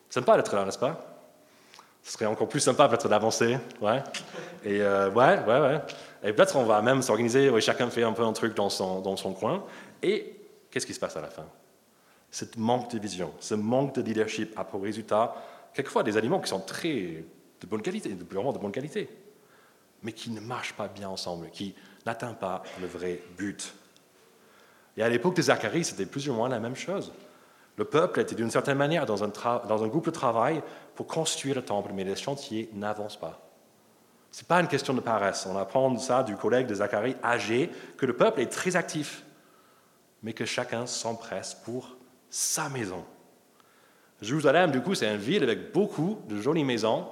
Sympa 0.10 0.38
d'être 0.38 0.56
là, 0.56 0.66
n'est-ce 0.66 0.80
pas? 0.80 1.04
Ce 2.02 2.14
serait 2.14 2.26
encore 2.26 2.48
plus 2.48 2.62
sympa 2.62 2.88
peut-être 2.88 3.10
d'avancer, 3.10 3.58
ouais. 3.82 4.02
Et 4.64 4.82
euh, 4.82 5.12
ouais, 5.12 5.40
ouais, 5.46 5.60
ouais. 5.60 5.82
Et 6.24 6.32
peut-être 6.32 6.56
on 6.56 6.64
va 6.64 6.82
même 6.82 7.02
s'organiser, 7.02 7.52
chacun 7.60 7.90
fait 7.90 8.04
un 8.04 8.14
peu 8.14 8.24
un 8.24 8.32
truc 8.32 8.56
dans 8.56 8.70
son, 8.70 9.02
dans 9.02 9.18
son 9.18 9.34
coin. 9.34 9.66
Et 10.02 10.40
qu'est-ce 10.72 10.86
qui 10.86 10.94
se 10.94 11.00
passe 11.00 11.18
à 11.18 11.22
la 11.22 11.30
fin? 11.30 11.46
Ce 12.32 12.46
manque 12.58 12.92
de 12.92 13.00
vision, 13.00 13.34
ce 13.40 13.56
manque 13.56 13.96
de 13.96 14.02
leadership 14.02 14.58
a 14.58 14.64
pour 14.64 14.82
résultat 14.82 15.36
quelquefois 15.74 16.04
des 16.04 16.18
aliments 16.18 16.40
qui 16.40 16.50
sont 16.50 16.60
très 16.60 17.24
de 17.62 17.68
bonne 17.68 17.82
qualité, 17.82 18.16
vraiment 18.30 18.54
de 18.54 18.60
bonne 18.60 18.72
qualité, 18.72 19.10
mais 20.04 20.12
qui 20.12 20.30
ne 20.30 20.40
marchent 20.40 20.74
pas 20.74 20.88
bien 20.88 21.10
ensemble, 21.10 21.50
qui 21.50 21.74
n'atteignent 22.06 22.36
pas 22.36 22.64
le 22.80 22.88
vrai 22.88 23.22
but. 23.38 23.74
Et 24.96 25.04
à 25.04 25.10
l'époque 25.10 25.36
de 25.36 25.42
Zacharie, 25.42 25.84
c'était 25.84 26.06
plus 26.06 26.28
ou 26.30 26.34
moins 26.34 26.50
la 26.50 26.60
même 26.60 26.76
chose. 26.76 27.14
Le 27.78 27.86
peuple 27.86 28.22
était 28.22 28.36
d'une 28.36 28.50
certaine 28.50 28.78
manière 28.78 29.06
dans 29.06 29.24
un, 29.24 29.28
dans 29.68 29.84
un, 29.84 29.88
groupe 29.88 30.06
de 30.06 30.12
travail 30.12 30.64
pour 30.96 31.06
construire 31.06 31.56
le 31.56 31.62
temple, 31.62 31.92
mais 31.94 32.04
les 32.04 32.16
chantiers 32.16 32.70
n'avancent 32.74 33.20
pas. 33.20 33.40
Ce 34.32 34.42
n'est 34.42 34.48
pas 34.48 34.60
une 34.60 34.68
question 34.68 34.96
de 34.96 35.00
paresse. 35.00 35.46
On 35.46 35.58
apprend 35.58 35.96
ça 35.98 36.24
du 36.24 36.36
collègue 36.36 36.66
de 36.66 36.76
Zacharie, 36.76 37.16
âgé, 37.24 37.72
que 37.98 38.08
le 38.08 38.14
peuple 38.14 38.42
est 38.42 38.52
très 38.52 38.76
actif, 38.76 39.24
mais 40.24 40.34
que 40.34 40.46
chacun 40.46 40.88
s'empresse 40.88 41.54
pour 41.54 41.97
sa 42.30 42.70
maison. 42.70 43.06
Jérusalem, 44.22 44.72
du 44.72 44.82
coup, 44.82 44.96
c'est 44.96 45.14
une 45.14 45.20
ville 45.20 45.44
avec 45.44 45.72
beaucoup 45.72 46.22
de 46.28 46.42
jolies 46.42 46.64
maisons, 46.64 47.08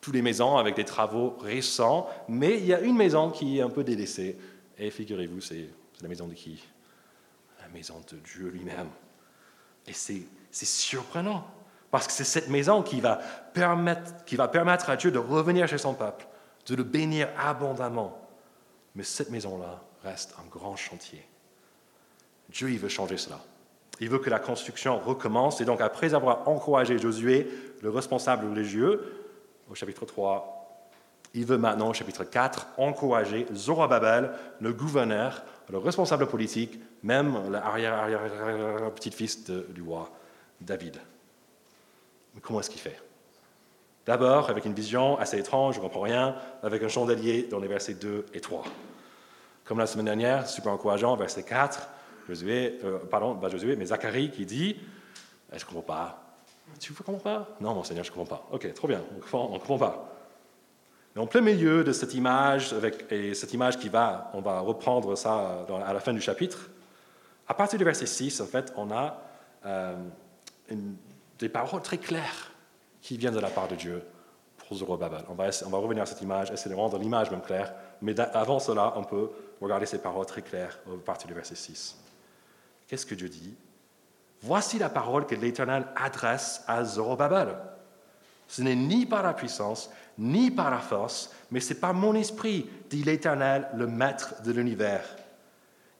toutes 0.00 0.14
les 0.14 0.22
maisons 0.22 0.56
avec 0.56 0.76
des 0.76 0.84
travaux 0.84 1.36
récents, 1.40 2.08
mais 2.28 2.58
il 2.58 2.66
y 2.66 2.74
a 2.74 2.80
une 2.80 2.96
maison 2.96 3.30
qui 3.30 3.58
est 3.58 3.62
un 3.62 3.70
peu 3.70 3.82
délaissée. 3.82 4.38
Et 4.78 4.90
figurez-vous, 4.90 5.40
c'est 5.40 5.68
la 6.00 6.08
maison 6.08 6.28
de 6.28 6.34
qui? 6.34 6.62
La 7.60 7.68
maison 7.68 8.00
de 8.12 8.16
Dieu 8.18 8.48
lui-même. 8.48 8.90
Et 9.86 9.92
c'est 9.92 10.26
surprenant, 10.52 11.46
parce 11.90 12.06
que 12.06 12.12
c'est 12.12 12.24
cette 12.24 12.48
maison 12.48 12.82
qui 12.82 13.00
va, 13.00 13.16
permettre, 13.52 14.24
qui 14.24 14.36
va 14.36 14.46
permettre 14.46 14.90
à 14.90 14.96
Dieu 14.96 15.10
de 15.10 15.18
revenir 15.18 15.66
chez 15.66 15.78
son 15.78 15.94
peuple, 15.94 16.26
de 16.66 16.74
le 16.76 16.84
bénir 16.84 17.28
abondamment. 17.38 18.20
Mais 18.94 19.02
cette 19.02 19.30
maison-là 19.30 19.82
reste 20.04 20.34
un 20.38 20.48
grand 20.48 20.76
chantier. 20.76 21.26
Dieu, 22.48 22.70
il 22.70 22.78
veut 22.78 22.88
changer 22.88 23.16
cela. 23.16 23.40
Il 24.00 24.10
veut 24.10 24.18
que 24.18 24.30
la 24.30 24.38
construction 24.38 24.98
recommence. 24.98 25.60
Et 25.60 25.64
donc, 25.64 25.80
après 25.80 26.14
avoir 26.14 26.48
encouragé 26.48 26.98
Josué, 26.98 27.48
le 27.82 27.90
responsable 27.90 28.48
religieux, 28.48 29.24
au 29.70 29.74
chapitre 29.74 30.04
3, 30.04 30.52
il 31.34 31.44
veut 31.44 31.58
maintenant, 31.58 31.90
au 31.90 31.92
chapitre 31.92 32.24
4, 32.24 32.68
encourager 32.78 33.46
Zorobabel, 33.54 34.30
le 34.60 34.72
gouverneur, 34.72 35.42
le 35.68 35.78
responsable 35.78 36.26
politique, 36.26 36.78
même 37.02 37.50
l'arrière-petit-fils 37.50 39.50
du 39.50 39.82
roi 39.82 40.10
David. 40.60 40.98
comment 42.40 42.60
est-ce 42.60 42.70
qu'il 42.70 42.80
fait? 42.80 43.00
D'abord, 44.06 44.50
avec 44.50 44.64
une 44.64 44.72
vision 44.72 45.18
assez 45.18 45.38
étrange, 45.38 45.74
je 45.74 45.80
ne 45.80 45.84
comprends 45.84 46.02
rien, 46.02 46.36
avec 46.62 46.82
un 46.82 46.88
chandelier 46.88 47.48
dans 47.50 47.58
les 47.58 47.68
versets 47.68 47.94
2 47.94 48.26
et 48.32 48.40
3. 48.40 48.64
Comme 49.64 49.78
la 49.78 49.86
semaine 49.86 50.06
dernière, 50.06 50.48
super 50.48 50.72
encourageant, 50.72 51.16
verset 51.16 51.42
4, 51.42 51.88
Josué, 52.26 52.78
euh, 52.84 52.98
pardon, 53.10 53.34
pas 53.36 53.48
Josué, 53.48 53.76
mais 53.76 53.86
Zacharie 53.86 54.30
qui 54.30 54.46
dit 54.46 54.76
Je 55.52 55.56
ne 55.56 55.60
comprends 55.60 55.82
pas. 55.82 56.22
Tu 56.80 56.92
ne 56.92 56.96
comprends 56.96 57.18
pas? 57.18 57.48
Non, 57.60 57.74
mon 57.74 57.84
Seigneur, 57.84 58.04
je 58.04 58.10
ne 58.10 58.16
comprends 58.16 58.36
pas. 58.36 58.48
Ok, 58.52 58.72
trop 58.74 58.88
bien, 58.88 59.02
on 59.32 59.52
ne 59.52 59.58
comprend 59.58 59.78
pas. 59.78 60.12
Mais 61.14 61.22
en 61.22 61.26
plein 61.26 61.40
milieu 61.40 61.82
de 61.84 61.92
cette 61.92 62.14
image, 62.14 62.72
avec, 62.72 63.10
et 63.10 63.34
cette 63.34 63.54
image 63.54 63.78
qui 63.78 63.88
va, 63.88 64.30
on 64.34 64.40
va 64.40 64.60
reprendre 64.60 65.16
ça 65.16 65.64
à 65.86 65.92
la 65.92 66.00
fin 66.00 66.12
du 66.12 66.20
chapitre, 66.20 66.68
à 67.48 67.54
partir 67.54 67.78
du 67.78 67.84
verset 67.84 68.06
6, 68.06 68.40
en 68.40 68.46
fait, 68.46 68.72
on 68.76 68.90
a 68.90 69.22
euh, 69.64 69.94
des 71.38 71.48
paroles 71.48 71.80
très 71.80 71.98
claires 71.98 72.52
qui 73.00 73.16
viennent 73.16 73.34
de 73.34 73.40
la 73.40 73.50
part 73.50 73.68
de 73.68 73.76
Dieu 73.76 74.02
pour 74.58 74.76
Zorobabel. 74.76 75.22
On 75.28 75.34
va, 75.34 75.48
on 75.64 75.70
va 75.70 75.78
revenir 75.78 76.02
à 76.02 76.06
cette 76.06 76.20
image, 76.20 76.50
essayer 76.50 76.74
de 76.74 76.78
rendre 76.78 76.98
l'image 76.98 77.30
même 77.30 77.40
claire, 77.40 77.72
mais 78.02 78.18
avant 78.20 78.58
cela, 78.58 78.92
on 78.96 79.04
peut 79.04 79.30
regarder 79.60 79.86
ces 79.86 79.98
paroles 79.98 80.26
très 80.26 80.42
claires 80.42 80.78
à 80.86 81.04
partir 81.04 81.28
du 81.28 81.34
verset 81.34 81.54
6. 81.54 81.96
Qu'est-ce 82.86 83.06
que 83.06 83.14
Dieu 83.14 83.28
dit? 83.28 83.54
Voici 84.42 84.78
la 84.78 84.88
parole 84.88 85.26
que 85.26 85.34
l'Éternel 85.34 85.86
adresse 85.96 86.62
à 86.66 86.84
Zorobabel. 86.84 87.56
Ce 88.48 88.62
n'est 88.62 88.76
ni 88.76 89.06
par 89.06 89.22
la 89.22 89.34
puissance, 89.34 89.90
ni 90.18 90.50
par 90.50 90.70
la 90.70 90.78
force, 90.78 91.32
mais 91.50 91.60
c'est 91.60 91.80
par 91.80 91.94
mon 91.94 92.14
esprit, 92.14 92.70
dit 92.88 93.02
l'Éternel, 93.02 93.68
le 93.74 93.86
Maître 93.86 94.42
de 94.42 94.52
l'univers. 94.52 95.04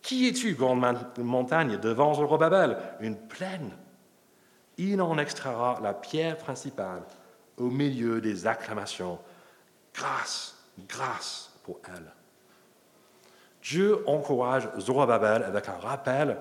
Qui 0.02 0.28
es-tu, 0.28 0.54
grande 0.54 0.84
montagne, 1.18 1.78
devant 1.78 2.14
Zorobabel? 2.14 2.76
Une 3.00 3.16
plaine. 3.16 3.72
Il 4.78 5.00
en 5.02 5.18
extraira 5.18 5.80
la 5.82 5.94
pierre 5.94 6.36
principale 6.36 7.02
au 7.56 7.70
milieu 7.70 8.20
des 8.20 8.46
acclamations. 8.46 9.18
Grâce, 9.94 10.54
grâce 10.86 11.50
pour 11.64 11.80
elle. 11.88 12.12
Dieu 13.62 14.08
encourage 14.08 14.68
Zorobabel 14.78 15.42
avec 15.42 15.68
un 15.68 15.78
rappel 15.78 16.36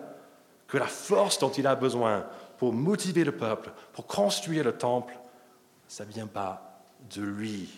que 0.67 0.77
la 0.77 0.87
force 0.87 1.39
dont 1.39 1.51
il 1.51 1.67
a 1.67 1.75
besoin 1.75 2.25
pour 2.57 2.73
motiver 2.73 3.23
le 3.23 3.35
peuple, 3.35 3.71
pour 3.93 4.07
construire 4.07 4.63
le 4.63 4.77
temple, 4.77 5.17
ça 5.87 6.05
ne 6.05 6.11
vient 6.11 6.27
pas 6.27 6.81
de 7.13 7.21
lui. 7.21 7.69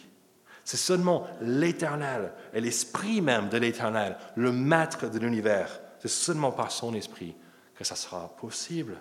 C'est 0.63 0.78
seulement 0.78 1.28
l'Éternel 1.41 2.34
et 2.54 2.62
l'Esprit 2.62 3.21
même 3.21 3.50
de 3.50 3.58
l'Éternel, 3.58 4.17
le 4.36 4.52
Maître 4.52 5.08
de 5.08 5.19
l'univers. 5.19 5.80
C'est 6.00 6.08
seulement 6.08 6.52
par 6.52 6.71
son 6.71 6.93
Esprit 6.93 7.36
que 7.76 7.84
ça 7.84 7.95
sera 7.95 8.36
possible. 8.36 9.00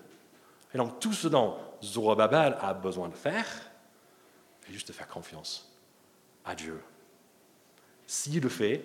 Et 0.73 0.79
donc 0.79 1.01
tout 1.01 1.13
ce 1.13 1.29
dont 1.29 1.57
Zorobabel 1.83 2.57
a 2.61 2.75
besoin 2.75 3.09
de 3.09 3.15
faire, 3.15 3.47
c'est 4.65 4.73
juste 4.73 4.89
de 4.89 4.93
faire 4.93 5.09
confiance 5.09 5.73
à 6.45 6.55
Dieu. 6.55 6.81
S'il 8.07 8.43
le 8.43 8.49
fait, 8.49 8.85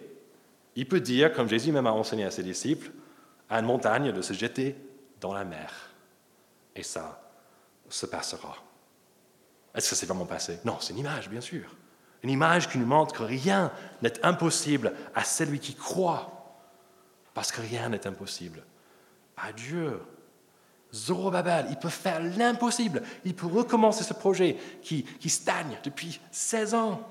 il 0.76 0.88
peut 0.88 1.02
dire, 1.02 1.34
comme 1.34 1.50
Jésus 1.50 1.72
même 1.72 1.88
a 1.88 1.92
enseigné 1.92 2.26
à 2.26 2.32
ses 2.32 2.44
disciples, 2.44 2.92
à 3.50 3.60
une 3.60 3.66
montagne 3.66 4.12
de 4.12 4.22
se 4.22 4.34
jeter 4.34 4.76
dans 5.22 5.34
la 5.34 5.46
mer. 5.46 5.72
Et 6.76 6.84
ça 6.84 7.22
se 7.88 8.06
passera. 8.06 8.56
Est-ce 9.74 9.90
que 9.90 9.96
ça 9.96 10.00
s'est 10.02 10.06
vraiment 10.06 10.26
passé? 10.26 10.60
Non, 10.66 10.78
c'est 10.82 10.94
une 10.94 11.00
image, 11.00 11.30
bien 11.30 11.40
sûr. 11.40 11.76
Une 12.24 12.30
image 12.30 12.70
qui 12.70 12.78
nous 12.78 12.86
montre 12.86 13.16
que 13.16 13.24
rien 13.24 13.72
n'est 14.02 14.26
impossible 14.26 14.94
à 15.16 15.24
celui 15.24 15.60
qui 15.60 15.76
croit. 15.76 16.58
Parce 17.34 17.52
que 17.52 17.62
rien 17.62 17.90
n'est 17.90 18.06
impossible 18.06 18.64
à 19.38 19.54
Dieu. 19.54 20.02
Zorobabel, 20.94 21.68
il 21.70 21.78
peut 21.78 21.90
faire 21.90 22.22
l'impossible. 22.22 23.02
Il 23.24 23.34
peut 23.34 23.48
recommencer 23.48 24.04
ce 24.04 24.14
projet 24.14 24.58
qui, 24.82 25.04
qui 25.04 25.30
stagne 25.30 25.78
depuis 25.84 26.20
16 26.32 26.74
ans. 26.74 27.02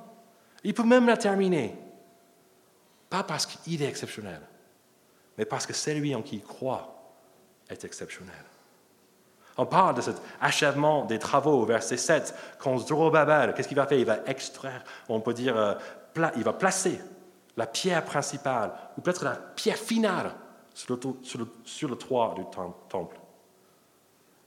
Il 0.63 0.75
peut 0.75 0.85
même 0.85 1.07
la 1.07 1.17
terminer. 1.17 1.77
Pas 3.09 3.25
parce 3.25 3.47
qu'il 3.47 3.83
est 3.83 3.89
exceptionnel, 3.89 4.41
mais 5.37 5.45
parce 5.45 5.67
que 5.67 5.73
celui 5.73 6.15
en 6.15 6.23
qui 6.23 6.37
il 6.37 6.43
croit 6.43 7.00
est 7.71 7.85
exceptionnel. 7.85 8.35
On 9.57 9.67
parle 9.67 9.97
de 9.97 10.01
cet 10.01 10.17
achèvement 10.41 11.05
des 11.05 11.19
travaux 11.19 11.61
au 11.63 11.67
verset 11.67 11.97
7. 11.97 12.35
Quand 12.59 12.79
Zorobabel, 12.79 13.53
qu'est-ce 13.53 13.69
qu'il 13.69 13.77
va 13.77 13.87
faire? 13.87 13.99
Il 13.99 14.07
va 14.07 14.21
extraire, 14.27 14.83
on 15.09 15.21
peut 15.21 15.35
dire, 15.35 15.57
euh, 15.57 15.75
il 16.37 16.43
va 16.43 16.53
placer 16.53 17.01
la 17.57 17.67
pierre 17.67 18.05
principale, 18.05 18.73
ou 18.97 19.03
peut-être 19.03 19.25
la 19.25 19.37
pierre 19.37 19.77
finale, 19.77 20.33
sur 20.73 20.97
le, 20.97 21.47
sur 21.65 21.89
le 21.89 21.97
toit 21.97 22.35
du 22.37 22.45
temple. 22.89 23.17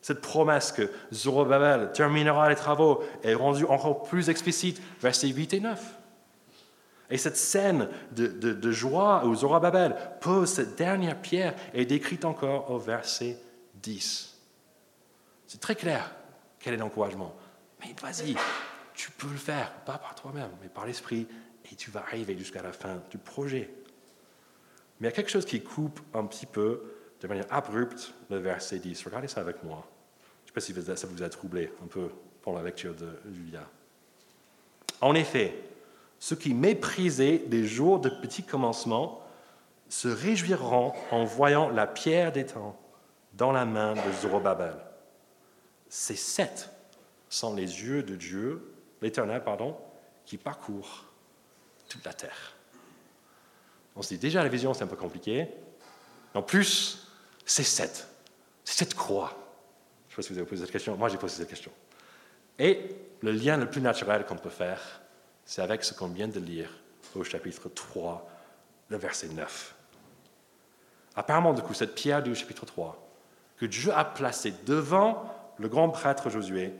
Cette 0.02 0.22
promesse 0.22 0.72
que 0.72 0.92
Zorobabel 1.14 1.92
terminera 1.94 2.50
les 2.50 2.56
travaux 2.56 3.04
est 3.24 3.36
rendue 3.36 3.66
encore 3.66 4.04
plus 4.04 4.30
explicite, 4.30 4.82
versets 5.00 5.28
8 5.28 5.54
et 5.54 5.60
9. 5.60 5.98
Et 7.10 7.18
cette 7.18 7.38
scène 7.38 7.90
de, 8.12 8.72
joie 8.72 9.26
où 9.26 9.36
Zorobabel 9.36 9.96
pose 10.22 10.50
cette 10.50 10.76
dernière 10.76 11.22
pierre 11.22 11.54
est 11.74 11.86
décrite 11.86 12.26
encore 12.26 12.72
au 12.72 12.80
verset 12.80 13.38
10. 13.76 14.36
C'est 15.48 15.60
très 15.60 15.76
clair 15.76 16.12
quel 16.60 16.74
est 16.74 16.78
l'encouragement. 16.78 17.36
Mais 17.82 17.94
vas-y, 18.02 18.36
tu 18.94 19.12
peux 19.12 19.30
le 19.30 19.38
faire, 19.38 19.72
pas 19.86 19.98
par 19.98 20.16
toi-même, 20.16 20.50
mais 20.62 20.70
par 20.70 20.86
l'Esprit, 20.86 21.28
et 21.72 21.76
tu 21.76 21.92
vas 21.92 22.02
arriver 22.02 22.38
jusqu'à 22.38 22.62
la 22.62 22.72
fin 22.72 23.02
du 23.12 23.18
projet. 23.18 23.70
Mais 25.00 25.08
il 25.08 25.12
y 25.12 25.14
a 25.14 25.16
quelque 25.16 25.32
chose 25.32 25.46
qui 25.46 25.62
coupe 25.62 26.00
un 26.14 26.26
petit 26.26 26.46
peu, 26.46 26.82
de 27.22 27.28
manière 27.28 27.46
abrupte, 27.50 28.14
le 28.30 28.38
verset 28.38 28.80
10. 28.80 29.04
Regardez 29.04 29.28
ça 29.28 29.42
avec 29.42 29.64
moi. 29.64 29.86
Je 30.46 30.52
ne 30.52 30.62
sais 30.62 30.74
pas 30.74 30.94
si 30.94 30.98
ça 30.98 31.08
vous 31.08 31.24
a 31.24 31.30
troublé 31.30 31.72
un 31.84 31.88
peu 31.88 32.10
pour 32.42 32.54
la 32.54 32.64
lecture 32.64 32.94
de 32.94 33.10
Julia. 33.34 33.68
En 35.02 35.16
effet, 35.16 35.54
ceux 36.24 36.38
qui 36.38 36.54
méprisaient 36.54 37.44
les 37.50 37.68
jours 37.68 38.00
de 38.00 38.08
petits 38.08 38.44
commencements 38.44 39.22
se 39.90 40.08
réjouiront 40.08 40.94
en 41.12 41.26
voyant 41.26 41.68
la 41.68 41.86
pierre 41.86 42.32
des 42.32 42.46
temps 42.46 42.80
dans 43.34 43.52
la 43.52 43.66
main 43.66 43.94
de 43.94 44.12
Zorobabel. 44.22 44.78
Ces 45.90 46.16
sept 46.16 46.70
sont 47.28 47.54
les 47.54 47.64
yeux 47.64 48.04
de 48.04 48.16
Dieu, 48.16 48.74
l'Éternel, 49.02 49.44
pardon, 49.44 49.76
qui 50.26 50.38
parcourent 50.38 51.04
toute 51.90 52.06
la 52.06 52.14
terre. 52.14 52.56
On 53.98 54.02
se 54.02 54.08
dit 54.14 54.18
déjà 54.18 54.44
la 54.44 54.50
vision 54.50 54.74
c'est 54.74 54.86
un 54.86 54.88
peu 54.88 54.96
compliqué. 54.96 55.50
En 56.34 56.42
plus, 56.42 57.06
c'est 57.44 57.64
sept. 57.64 58.08
C'est 58.64 58.78
cette 58.78 58.94
croix. 58.94 59.34
Je 60.08 60.14
ne 60.14 60.16
sais 60.16 60.16
pas 60.16 60.22
si 60.22 60.32
vous 60.32 60.40
avez 60.40 60.48
posé 60.48 60.62
cette 60.62 60.72
question. 60.72 60.96
Moi, 60.96 61.10
j'ai 61.10 61.18
posé 61.18 61.36
cette 61.36 61.50
question. 61.50 61.72
Et 62.58 62.96
le 63.20 63.34
lien 63.34 63.58
le 63.58 63.70
plus 63.70 63.82
naturel 63.82 64.26
qu'on 64.26 64.38
peut 64.38 64.50
faire, 64.50 65.03
c'est 65.46 65.62
avec 65.62 65.84
ce 65.84 65.94
qu'on 65.94 66.08
vient 66.08 66.28
de 66.28 66.40
lire 66.40 66.70
au 67.16 67.24
chapitre 67.24 67.70
3, 67.70 68.28
le 68.90 68.98
verset 68.98 69.30
9. 69.30 69.76
Apparemment, 71.16 71.54
du 71.54 71.62
coup, 71.62 71.74
cette 71.74 71.96
pierre 71.96 72.24
du 72.24 72.34
chapitre 72.36 72.66
3, 72.66 73.00
que 73.58 73.66
Dieu 73.66 73.92
a 73.94 74.04
placée 74.04 74.54
devant 74.66 75.26
le 75.58 75.68
grand 75.68 75.90
prêtre 75.90 76.30
Josué, 76.30 76.74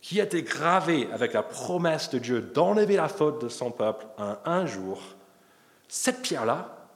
qui 0.00 0.20
a 0.20 0.24
été 0.24 0.42
gravée 0.42 1.08
avec 1.12 1.32
la 1.32 1.42
promesse 1.42 2.10
de 2.10 2.18
Dieu 2.18 2.40
d'enlever 2.40 2.96
la 2.96 3.08
faute 3.08 3.42
de 3.42 3.48
son 3.48 3.70
peuple 3.70 4.06
un, 4.18 4.38
un 4.44 4.66
jour, 4.66 5.02
cette 5.88 6.22
pierre-là, 6.22 6.88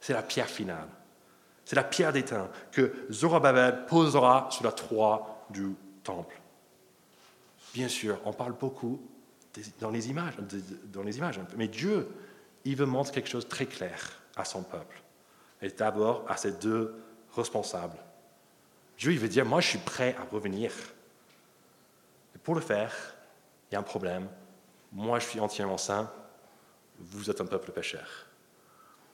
c'est 0.00 0.12
la 0.12 0.22
pierre 0.22 0.48
finale. 0.48 0.88
C'est 1.64 1.76
la 1.76 1.84
pierre 1.84 2.12
d'étain 2.12 2.48
que 2.72 3.06
Zorobabel 3.10 3.86
posera 3.86 4.48
sur 4.50 4.64
la 4.64 4.72
toit 4.72 5.46
du 5.50 5.74
temple. 6.02 6.38
Bien 7.72 7.88
sûr, 7.88 8.20
on 8.24 8.32
parle 8.32 8.52
beaucoup 8.52 9.00
dans 9.80 9.90
les 9.90 10.08
images, 10.08 10.34
dans 10.86 11.02
les 11.02 11.18
images 11.18 11.40
mais 11.56 11.68
Dieu, 11.68 12.08
il 12.64 12.76
veut 12.76 12.86
montrer 12.86 13.14
quelque 13.14 13.28
chose 13.28 13.48
très 13.48 13.66
clair 13.66 14.00
à 14.36 14.44
son 14.44 14.62
peuple. 14.62 15.02
Et 15.62 15.68
d'abord 15.68 16.24
à 16.28 16.36
ses 16.36 16.52
deux 16.52 16.94
responsables. 17.34 17.98
Dieu, 18.98 19.12
il 19.12 19.18
veut 19.18 19.28
dire, 19.28 19.44
moi 19.44 19.60
je 19.60 19.68
suis 19.68 19.78
prêt 19.78 20.14
à 20.18 20.24
revenir. 20.24 20.72
Et 22.34 22.38
pour 22.38 22.54
le 22.54 22.60
faire, 22.60 22.92
il 23.70 23.74
y 23.74 23.76
a 23.76 23.80
un 23.80 23.84
problème. 23.84 24.28
Moi 24.92 25.18
je 25.18 25.26
suis 25.26 25.40
entièrement 25.40 25.78
saint, 25.78 26.10
vous 26.98 27.30
êtes 27.30 27.40
un 27.40 27.46
peuple 27.46 27.72
pécheur. 27.72 28.26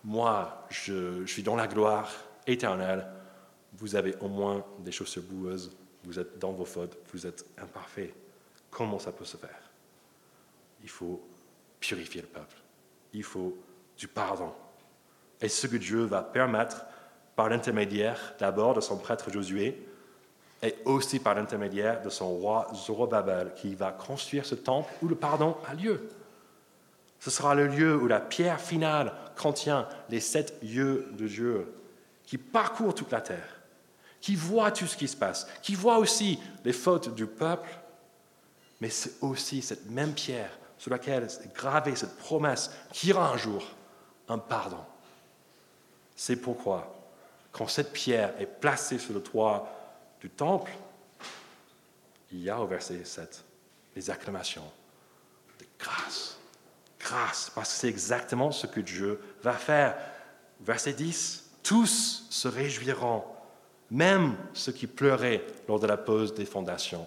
Moi, 0.05 0.67
je, 0.71 1.25
suis 1.27 1.43
dans 1.43 1.57
la 1.57 1.67
gloire 1.67 2.11
éternelle. 2.47 3.07
Vous 3.75 3.95
avez 3.95 4.17
au 4.21 4.29
moins 4.29 4.65
des 4.79 4.93
chaussures 4.93 5.23
boueuses. 5.23 5.77
Vous 6.05 6.19
êtes 6.19 6.39
dans 6.39 6.53
vos 6.53 6.65
fautes. 6.65 6.97
Vous 7.13 7.27
êtes 7.27 7.45
imparfaits. 7.59 8.15
Comment 8.71 8.99
ça 8.99 9.13
peut 9.13 9.25
se 9.25 9.37
faire? 9.37 9.60
Il 10.83 10.89
faut 10.89 11.21
purifier 11.79 12.23
le 12.23 12.29
peuple. 12.29 12.57
Il 13.13 13.25
faut 13.25 13.57
du 13.97 14.09
pardon. 14.09 14.53
Et 15.41 15.49
ce 15.49 15.67
que 15.67 15.77
Dieu 15.77 16.05
va 16.05 16.23
permettre 16.23 16.85
par 17.37 17.49
l'intermédiaire 17.49 18.35
d'abord 18.39 18.75
de 18.75 18.81
son 18.81 18.99
prêtre 18.99 19.31
Josué 19.31 19.87
et 20.63 20.75
aussi 20.85 21.19
par 21.19 21.35
l'intermédiaire 21.35 22.03
de 22.03 22.11
son 22.11 22.29
roi 22.29 22.69
Zorobabel 22.75 23.55
qui 23.55 23.75
va 23.75 23.93
construire 23.93 24.45
ce 24.45 24.55
temple 24.55 24.93
où 25.01 25.09
le 25.09 25.15
pardon 25.15 25.57
a 25.67 25.75
lieu. 25.75 26.09
Ce 27.19 27.31
sera 27.31 27.55
le 27.55 27.67
lieu 27.67 27.97
où 27.97 28.07
la 28.07 28.21
pierre 28.21 28.61
finale 28.61 29.15
contient 29.37 29.89
les 30.09 30.21
sept 30.21 30.59
yeux 30.63 31.09
de 31.13 31.27
Dieu 31.27 31.73
qui 32.25 32.39
parcourent 32.39 32.95
toute 32.95 33.11
la 33.11 33.21
terre, 33.21 33.61
qui 34.21 34.37
voit 34.37 34.71
tout 34.71 34.87
ce 34.87 34.97
qui 34.97 35.09
se 35.09 35.17
passe, 35.17 35.47
qui 35.63 35.75
voit 35.75 35.99
aussi 35.99 36.39
les 36.65 36.73
fautes 36.73 37.15
du 37.15 37.27
peuple, 37.27 37.69
mais 38.81 38.91
c'est 38.91 39.15
aussi 39.23 39.63
cette 39.63 39.91
même 39.91 40.13
pierre 40.13 40.59
sur 40.81 40.91
laquelle 40.91 41.25
est 41.25 41.55
gravée 41.55 41.95
cette 41.95 42.17
promesse 42.17 42.73
qui 42.91 43.09
ira 43.09 43.31
un 43.31 43.37
jour 43.37 43.63
un 44.29 44.39
pardon. 44.39 44.83
C'est 46.17 46.37
pourquoi, 46.37 46.93
quand 47.53 47.69
cette 47.69 47.93
pierre 47.93 48.33
est 48.41 48.47
placée 48.47 48.99
sur 48.99 49.13
le 49.13 49.23
toit 49.23 49.69
du 50.21 50.31
temple, 50.31 50.73
il 52.33 52.41
y 52.41 52.51
a 52.51 52.61
au 52.61 52.67
verset 52.67 53.05
7 53.05 53.45
les 53.95 54.11
acclamations 54.11 54.71
de 55.59 55.67
grâce 55.79 56.41
grâce, 57.01 57.51
parce 57.55 57.73
que 57.73 57.75
c'est 57.81 57.89
exactement 57.89 58.53
ce 58.53 58.67
que 58.67 58.81
Dieu 58.81 59.21
va 59.43 59.55
faire. 59.55 59.97
Verset 60.61 60.93
10, 60.93 61.51
tous 61.63 62.27
se 62.31 62.47
réjouiront, 62.47 63.25
même 63.91 64.37
ceux 64.53 64.73
qui 64.73 64.87
pleuraient 64.87 65.45
lors 65.67 65.81
de 65.81 65.87
la 65.87 65.97
pose 65.97 66.35
des 66.35 66.45
fondations 66.45 67.07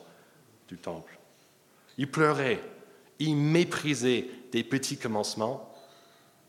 du 0.67 0.77
temple. 0.77 1.17
Ils 1.97 2.09
pleuraient, 2.09 2.61
ils 3.23 3.35
méprisaient 3.35 4.29
des 4.51 4.63
petits 4.63 4.97
commencements 4.97 5.73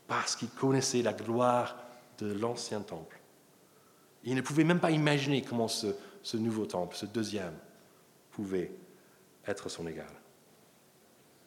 parce 0.07 0.35
qu'ils 0.35 0.49
connaissaient 0.49 1.01
la 1.01 1.13
gloire 1.13 1.77
de 2.17 2.31
l'ancien 2.31 2.81
temple. 2.81 3.19
Ils 4.23 4.35
ne 4.35 4.41
pouvaient 4.41 4.63
même 4.63 4.79
pas 4.79 4.91
imaginer 4.91 5.41
comment 5.41 5.67
ce, 5.67 5.87
ce 6.23 6.37
nouveau 6.37 6.65
temple, 6.65 6.95
ce 6.95 7.05
deuxième, 7.05 7.55
pouvait 8.31 8.71
être 9.47 9.69
son 9.69 9.87
égal. 9.87 10.11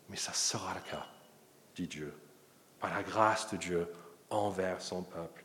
Mais 0.09 0.17
ça 0.17 0.33
sera 0.33 0.75
le 0.75 0.91
cas 0.91 1.07
dit 1.77 1.87
Dieu, 1.87 2.13
par 2.81 2.93
la 2.95 3.03
grâce 3.03 3.51
de 3.53 3.57
Dieu 3.57 3.87
envers 4.31 4.81
son 4.81 5.03
peuple, 5.03 5.45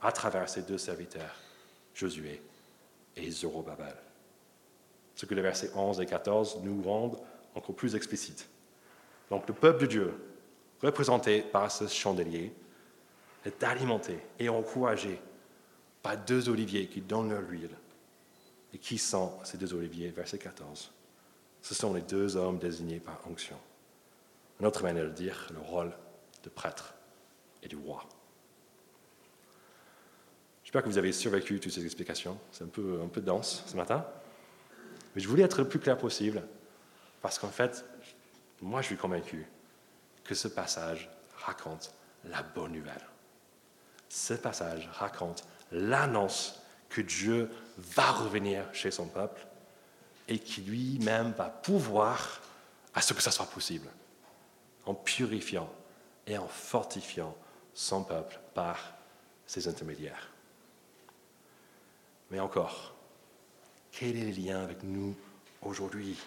à 0.00 0.12
travers 0.12 0.48
ses 0.48 0.62
deux 0.62 0.78
serviteurs, 0.78 1.36
Josué 1.94 2.42
et 3.16 3.30
Zorobabel. 3.30 3.94
Ce 5.14 5.26
que 5.26 5.34
les 5.34 5.42
versets 5.42 5.70
11 5.74 6.00
et 6.00 6.06
14 6.06 6.60
nous 6.62 6.82
rendent 6.82 7.20
encore 7.54 7.74
plus 7.74 7.94
explicites. 7.94 8.48
Donc 9.30 9.48
le 9.48 9.54
peuple 9.54 9.82
de 9.82 9.86
Dieu, 9.86 10.14
représenté 10.82 11.42
par 11.42 11.70
ce 11.70 11.86
chandelier, 11.86 12.52
est 13.44 13.62
alimenté 13.62 14.18
et 14.38 14.48
encouragé 14.48 15.20
par 16.02 16.16
deux 16.18 16.48
oliviers 16.48 16.86
qui 16.86 17.00
donnent 17.00 17.30
leur 17.30 17.48
huile. 17.48 17.76
Et 18.72 18.78
qui 18.78 18.98
sont 18.98 19.32
ces 19.44 19.56
deux 19.56 19.72
oliviers? 19.72 20.10
Verset 20.10 20.38
14. 20.38 20.92
Ce 21.62 21.74
sont 21.74 21.94
les 21.94 22.02
deux 22.02 22.36
hommes 22.36 22.58
désignés 22.58 22.98
par 22.98 23.20
onction. 23.30 23.56
Une 24.60 24.66
autre 24.66 24.82
manière 24.82 25.04
de 25.04 25.10
dire 25.10 25.48
le 25.52 25.60
rôle 25.60 25.92
de 26.42 26.48
prêtre 26.48 26.94
et 27.62 27.68
du 27.68 27.76
roi. 27.76 28.04
J'espère 30.64 30.82
que 30.82 30.88
vous 30.88 30.98
avez 30.98 31.12
survécu 31.12 31.60
toutes 31.60 31.72
ces 31.72 31.84
explications. 31.84 32.36
C'est 32.50 32.64
un 32.64 32.68
peu, 32.68 33.00
un 33.02 33.08
peu 33.08 33.20
dense 33.20 33.62
ce 33.66 33.76
matin. 33.76 34.04
Mais 35.14 35.22
je 35.22 35.28
voulais 35.28 35.44
être 35.44 35.60
le 35.60 35.68
plus 35.68 35.78
clair 35.78 35.96
possible 35.96 36.42
parce 37.22 37.38
qu'en 37.38 37.48
fait, 37.48 37.84
moi 38.64 38.80
je 38.80 38.86
suis 38.86 38.96
convaincu 38.96 39.46
que 40.24 40.34
ce 40.34 40.48
passage 40.48 41.10
raconte 41.36 41.92
la 42.24 42.42
bonne 42.42 42.72
nouvelle. 42.72 43.06
Ce 44.08 44.32
passage 44.32 44.88
raconte 44.94 45.46
l'annonce 45.70 46.62
que 46.88 47.02
Dieu 47.02 47.50
va 47.76 48.10
revenir 48.12 48.64
chez 48.72 48.90
son 48.90 49.06
peuple 49.06 49.46
et 50.28 50.38
qui 50.38 50.62
lui-même 50.62 51.32
va 51.32 51.50
pouvoir 51.50 52.40
à 52.94 53.02
ce 53.02 53.12
que 53.12 53.20
ça 53.20 53.30
soit 53.30 53.50
possible 53.50 53.88
en 54.86 54.94
purifiant 54.94 55.70
et 56.26 56.38
en 56.38 56.48
fortifiant 56.48 57.36
son 57.74 58.02
peuple 58.02 58.40
par 58.54 58.78
ses 59.46 59.68
intermédiaires. 59.68 60.30
Mais 62.30 62.40
encore, 62.40 62.94
quel 63.92 64.16
est 64.16 64.32
le 64.32 64.42
lien 64.42 64.62
avec 64.62 64.82
nous 64.84 65.14
aujourd'hui? 65.60 66.18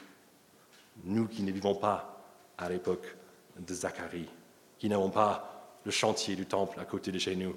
Nous 1.04 1.28
qui 1.28 1.42
ne 1.42 1.52
vivons 1.52 1.76
pas 1.76 2.17
à 2.58 2.70
l'époque 2.70 3.16
de 3.60 3.74
Zacharie, 3.74 4.30
qui 4.78 4.90
n'avons 4.90 5.10
pas 5.10 5.78
le 5.86 5.92
chantier 5.92 6.36
du 6.36 6.46
temple 6.46 6.80
à 6.80 6.86
côté 6.86 7.12
de 7.12 7.20
chez 7.20 7.36
nous 7.36 7.56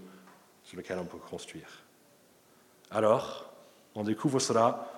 sur 0.64 0.76
lequel 0.76 0.98
on 0.98 1.04
peut 1.04 1.18
construire. 1.18 1.68
Alors, 2.90 3.52
on 3.94 4.04
découvre 4.04 4.38
cela 4.38 4.92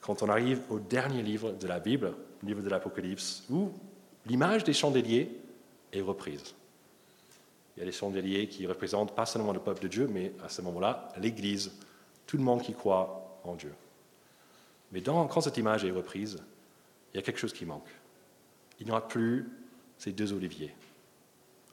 quand 0.00 0.22
on 0.22 0.28
arrive 0.28 0.60
au 0.70 0.78
dernier 0.78 1.22
livre 1.22 1.52
de 1.52 1.66
la 1.66 1.80
Bible, 1.80 2.14
le 2.42 2.48
livre 2.48 2.62
de 2.62 2.68
l'Apocalypse, 2.68 3.44
où 3.50 3.72
l'image 4.26 4.64
des 4.64 4.72
chandeliers 4.72 5.30
est 5.92 6.00
reprise. 6.00 6.54
Il 7.76 7.80
y 7.80 7.82
a 7.82 7.86
des 7.86 7.92
chandeliers 7.92 8.48
qui 8.48 8.66
représentent 8.66 9.14
pas 9.14 9.26
seulement 9.26 9.52
le 9.52 9.60
peuple 9.60 9.82
de 9.82 9.88
Dieu, 9.88 10.08
mais 10.08 10.32
à 10.44 10.48
ce 10.48 10.62
moment-là, 10.62 11.12
l'Église, 11.18 11.72
tout 12.26 12.36
le 12.36 12.42
monde 12.42 12.62
qui 12.62 12.72
croit 12.72 13.40
en 13.44 13.54
Dieu. 13.54 13.72
Mais 14.92 15.02
quand 15.02 15.40
cette 15.40 15.56
image 15.56 15.84
est 15.84 15.90
reprise, 15.90 16.40
il 17.12 17.16
y 17.16 17.18
a 17.18 17.22
quelque 17.22 17.40
chose 17.40 17.52
qui 17.52 17.64
manque. 17.64 17.88
Il 18.80 18.86
n'y 18.86 18.92
aura 18.92 19.06
plus 19.06 19.48
ces 19.98 20.12
deux 20.12 20.32
oliviers. 20.32 20.74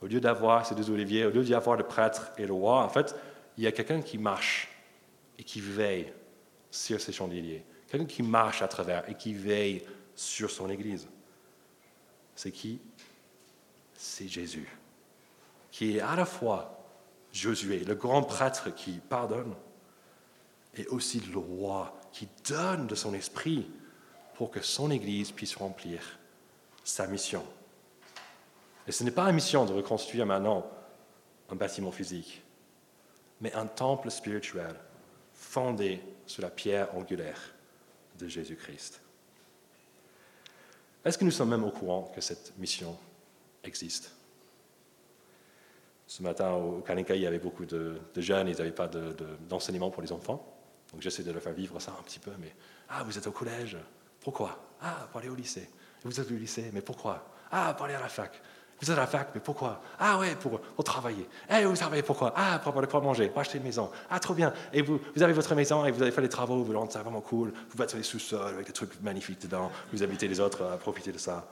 Au 0.01 0.07
lieu 0.07 0.19
d'avoir 0.19 0.65
ces 0.65 0.75
deux 0.75 0.89
oliviers, 0.89 1.25
au 1.25 1.29
lieu 1.29 1.43
d'y 1.43 1.53
avoir 1.53 1.77
le 1.77 1.83
prêtre 1.83 2.31
et 2.37 2.45
le 2.45 2.53
roi, 2.53 2.83
en 2.83 2.89
fait, 2.89 3.15
il 3.57 3.63
y 3.63 3.67
a 3.67 3.71
quelqu'un 3.71 4.01
qui 4.01 4.17
marche 4.17 4.69
et 5.37 5.43
qui 5.43 5.61
veille 5.61 6.11
sur 6.71 6.99
ces 6.99 7.11
chandeliers. 7.11 7.63
Quelqu'un 7.87 8.05
qui 8.05 8.23
marche 8.23 8.61
à 8.61 8.67
travers 8.67 9.07
et 9.09 9.15
qui 9.15 9.33
veille 9.33 9.83
sur 10.15 10.49
son 10.49 10.69
Église. 10.69 11.07
C'est 12.35 12.51
qui? 12.51 12.79
C'est 13.93 14.27
Jésus, 14.27 14.67
qui 15.69 15.97
est 15.97 16.01
à 16.01 16.15
la 16.15 16.25
fois 16.25 16.77
Josué, 17.33 17.79
le 17.79 17.95
grand 17.95 18.23
prêtre 18.23 18.73
qui 18.73 18.99
pardonne, 19.07 19.53
et 20.75 20.87
aussi 20.87 21.19
le 21.19 21.37
roi 21.37 21.97
qui 22.11 22.27
donne 22.49 22.87
de 22.87 22.95
son 22.95 23.13
esprit 23.13 23.69
pour 24.35 24.51
que 24.51 24.61
son 24.61 24.89
Église 24.91 25.31
puisse 25.31 25.55
remplir 25.55 26.01
sa 26.83 27.07
mission. 27.07 27.45
Et 28.87 28.91
ce 28.91 29.03
n'est 29.03 29.11
pas 29.11 29.29
une 29.29 29.35
mission 29.35 29.65
de 29.65 29.73
reconstruire 29.73 30.25
maintenant 30.25 30.65
un 31.49 31.55
bâtiment 31.55 31.91
physique, 31.91 32.41
mais 33.39 33.53
un 33.53 33.67
temple 33.67 34.09
spirituel 34.09 34.75
fondé 35.33 36.01
sur 36.25 36.41
la 36.41 36.49
pierre 36.49 36.95
angulaire 36.95 37.39
de 38.17 38.27
Jésus-Christ. 38.27 39.01
Est-ce 41.03 41.17
que 41.17 41.25
nous 41.25 41.31
sommes 41.31 41.49
même 41.49 41.63
au 41.63 41.71
courant 41.71 42.11
que 42.15 42.21
cette 42.21 42.57
mission 42.57 42.97
existe? 43.63 44.11
Ce 46.07 46.21
matin, 46.21 46.51
au 46.51 46.81
Kanika, 46.81 47.15
il 47.15 47.21
y 47.21 47.25
avait 47.25 47.39
beaucoup 47.39 47.65
de, 47.65 47.99
jeunes, 48.17 48.49
ils 48.49 48.57
n'avaient 48.57 48.71
pas 48.71 48.87
d'enseignement 49.47 49.89
pour 49.89 50.01
les 50.01 50.11
enfants. 50.11 50.45
Donc 50.91 51.01
j'essaie 51.01 51.23
de 51.23 51.31
leur 51.31 51.41
faire 51.41 51.53
vivre 51.53 51.79
ça 51.79 51.95
un 51.97 52.03
petit 52.03 52.19
peu. 52.19 52.31
Mais, 52.39 52.53
ah, 52.89 53.03
vous 53.03 53.17
êtes 53.17 53.27
au 53.27 53.31
collège 53.31 53.77
Pourquoi? 54.19 54.59
Ah, 54.81 55.07
pour 55.09 55.21
aller 55.21 55.29
au 55.29 55.35
lycée. 55.35 55.69
Vous 56.03 56.19
êtes 56.19 56.31
au 56.31 56.35
lycée, 56.35 56.69
mais 56.73 56.81
pourquoi? 56.81 57.25
Ah, 57.51 57.73
pour 57.75 57.85
aller 57.85 57.95
à 57.95 58.01
la 58.01 58.09
fac. 58.09 58.41
Vous 58.81 58.89
êtes 58.89 58.97
à 58.97 59.01
la 59.01 59.07
fac, 59.07 59.29
mais 59.35 59.41
pourquoi? 59.41 59.79
Ah 59.99 60.17
ouais, 60.17 60.35
pour, 60.35 60.59
travailler. 60.83 61.29
Eh, 61.49 61.65
vous 61.65 61.75
travaillez 61.75 62.01
pourquoi 62.01 62.33
Ah, 62.35 62.57
pour 62.57 62.69
avoir 62.69 62.83
de 62.83 62.89
quoi 62.89 62.99
manger, 62.99 63.29
pour 63.29 63.39
acheter 63.39 63.59
une 63.59 63.63
maison. 63.63 63.91
Ah, 64.09 64.19
trop 64.19 64.33
bien. 64.33 64.51
Et 64.73 64.81
vous, 64.81 64.99
vous 65.15 65.21
avez 65.21 65.33
votre 65.33 65.53
maison 65.53 65.85
et 65.85 65.91
vous 65.91 66.01
avez 66.01 66.11
fait 66.11 66.21
les 66.21 66.29
travaux, 66.29 66.63
vous 66.63 66.73
rendez 66.73 66.91
ça 66.91 67.03
vraiment 67.03 67.21
cool. 67.21 67.53
Vous 67.69 67.77
bâtissez 67.77 67.97
les 67.97 68.03
sous-sols 68.03 68.55
avec 68.55 68.65
des 68.65 68.73
trucs 68.73 68.99
magnifiques 69.01 69.41
dedans. 69.43 69.71
Vous 69.93 70.01
invitez 70.01 70.27
les 70.27 70.39
autres 70.39 70.63
à 70.63 70.77
profiter 70.77 71.11
de 71.11 71.19
ça. 71.19 71.45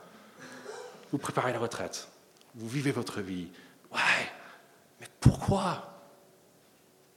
Vous 1.12 1.18
préparez 1.18 1.52
la 1.52 1.60
retraite. 1.60 2.08
Vous 2.56 2.68
vivez 2.68 2.90
votre 2.90 3.20
vie. 3.20 3.48
Ouais, 3.92 4.28
mais 5.00 5.06
pourquoi? 5.20 5.84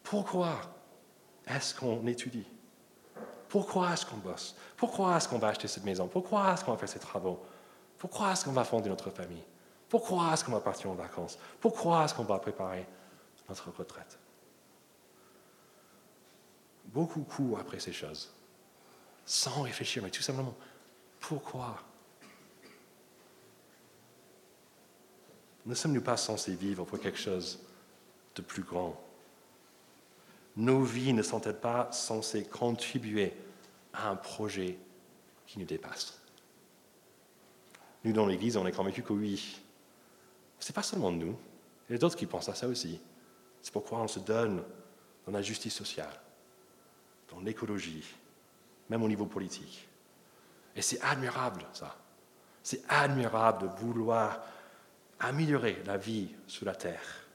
Pourquoi 0.04 0.62
est-ce 1.48 1.74
qu'on 1.74 2.06
étudie? 2.06 2.46
Pourquoi 3.54 3.94
est-ce 3.94 4.04
qu'on 4.04 4.18
bosse? 4.18 4.56
Pourquoi 4.76 5.16
est-ce 5.16 5.28
qu'on 5.30 5.38
va 5.38 5.50
acheter 5.50 5.68
cette 5.68 5.84
maison? 5.84 6.08
Pourquoi 6.08 6.52
est-ce 6.52 6.66
qu'on 6.66 6.72
va 6.72 6.78
faire 6.80 6.90
ces 6.90 6.98
travaux? 6.98 7.40
Pourquoi 8.00 8.32
est-ce 8.32 8.46
qu'on 8.46 8.52
va 8.52 8.64
fonder 8.64 8.90
notre 8.90 9.12
famille? 9.12 9.44
Pourquoi 9.88 10.34
est-ce 10.34 10.44
qu'on 10.44 10.54
va 10.54 10.60
partir 10.60 10.90
en 10.90 10.96
vacances? 10.96 11.38
Pourquoi 11.62 12.04
est-ce 12.04 12.16
qu'on 12.16 12.24
va 12.24 12.40
préparer 12.40 12.84
notre 13.48 13.70
retraite? 13.70 14.18
Beaucoup 16.86 17.22
courent 17.22 17.60
après 17.60 17.80
ces 17.80 17.94
choses, 17.94 18.34
sans 19.24 19.62
réfléchir, 19.62 20.02
mais 20.02 20.10
tout 20.10 20.24
simplement, 20.24 20.56
pourquoi? 21.20 21.76
Ne 25.68 25.76
sommes-nous 25.76 26.02
pas 26.02 26.18
censés 26.18 26.56
vivre 26.56 26.86
pour 26.86 27.00
quelque 27.00 27.20
chose 27.20 27.60
de 28.34 28.42
plus 28.42 28.64
grand? 28.64 29.00
Nos 30.56 30.84
vies 30.84 31.14
ne 31.14 31.24
sont-elles 31.24 31.60
pas 31.60 31.92
censées 31.92 32.44
contribuer 32.44 33.34
à 33.94 34.10
un 34.10 34.16
projet 34.16 34.78
qui 35.48 35.60
nous 35.60 35.66
dépasse? 35.66 36.20
Nous, 38.04 38.14
dans 38.14 38.28
l'Église, 38.28 38.58
on 38.58 38.68
est 38.68 38.72
convaincus 38.72 39.04
que 39.04 39.14
oui. 39.14 39.62
Ce 40.60 40.72
n'est 40.72 40.76
pas 40.76 40.84
seulement 40.84 41.12
nous. 41.12 41.36
Il 41.90 41.94
y 41.94 41.96
a 41.96 41.98
d'autres 41.98 42.16
qui 42.16 42.26
pensent 42.26 42.50
à 42.50 42.56
ça 42.56 42.68
aussi. 42.68 43.00
C'est 43.62 43.72
pourquoi 43.72 44.00
on 44.00 44.08
se 44.08 44.20
donne 44.20 44.64
dans 45.26 45.32
la 45.32 45.42
justice 45.42 45.74
sociale, 45.74 46.20
dans 47.30 47.40
l'écologie, 47.40 48.04
même 48.90 49.04
au 49.04 49.08
niveau 49.08 49.26
politique. 49.26 49.88
Et 50.76 50.82
c'est 50.82 51.02
admirable, 51.02 51.66
ça. 51.74 51.96
C'est 52.62 52.84
admirable 52.90 53.68
de 53.68 53.82
vouloir 53.82 54.42
améliorer 55.20 55.82
la 55.86 55.98
vie 55.98 56.30
sur 56.48 56.66
la 56.66 56.76
terre 56.76 57.26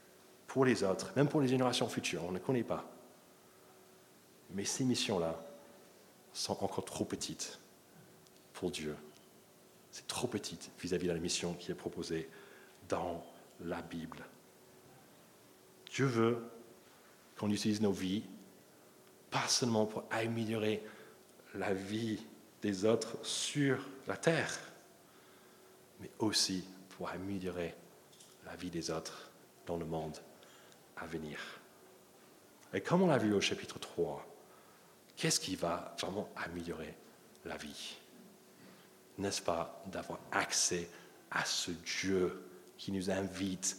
pour 0.47 0.65
les 0.65 0.83
autres, 0.85 1.13
même 1.17 1.29
pour 1.29 1.41
les 1.41 1.49
générations 1.49 1.89
futures. 1.89 2.25
On 2.25 2.33
ne 2.33 2.39
connaît 2.39 2.65
pas. 2.65 2.85
Mais 4.51 4.65
ces 4.65 4.85
missions-là 4.85 5.39
sont 6.33 6.63
encore 6.63 6.85
trop 6.85 7.05
petites 7.05 7.59
pour 8.53 8.71
Dieu. 8.71 8.97
C'est 9.91 10.07
trop 10.07 10.29
petite 10.29 10.71
vis-à-vis 10.81 11.09
de 11.09 11.13
la 11.13 11.19
mission 11.19 11.55
qui 11.55 11.71
est 11.73 11.75
proposée 11.75 12.29
dans 12.89 13.25
la 13.61 13.83
Bible. 13.83 14.25
Dieu 15.91 16.07
veut 16.07 16.43
qu'on 17.37 17.51
utilise 17.51 17.81
nos 17.81 17.93
vies, 17.93 18.25
pas 19.31 19.49
seulement 19.49 19.87
pour 19.87 20.05
améliorer 20.11 20.83
la 21.55 21.73
vie 21.73 22.21
des 22.63 22.85
autres 22.85 23.17
sur 23.25 23.87
la 24.07 24.17
terre, 24.17 24.59
mais 26.01 26.11
aussi 26.19 26.65
pour 26.91 27.09
améliorer 27.09 27.75
la 28.45 28.57
vie 28.57 28.71
des 28.71 28.91
autres 28.91 29.31
dans 29.67 29.77
le 29.77 29.85
monde 29.85 30.19
à 30.97 31.07
venir. 31.07 31.39
Et 32.75 32.81
comme 32.81 33.03
on 33.03 33.07
l'a 33.07 33.19
vu 33.19 33.33
au 33.33 33.41
chapitre 33.41 33.79
3, 33.79 34.27
qu'est-ce 35.19 35.41
qui 35.41 35.57
va 35.57 35.95
vraiment 36.01 36.29
améliorer 36.37 36.95
la 37.45 37.57
vie? 37.57 37.97
N'est-ce 39.19 39.43
pas 39.43 39.83
d'avoir 39.87 40.21
accès 40.31 40.89
à 41.31 41.45
ce 41.45 41.73
Dieu 42.03 42.43
qui 42.79 42.93
nous 42.93 43.11
invite 43.11 43.77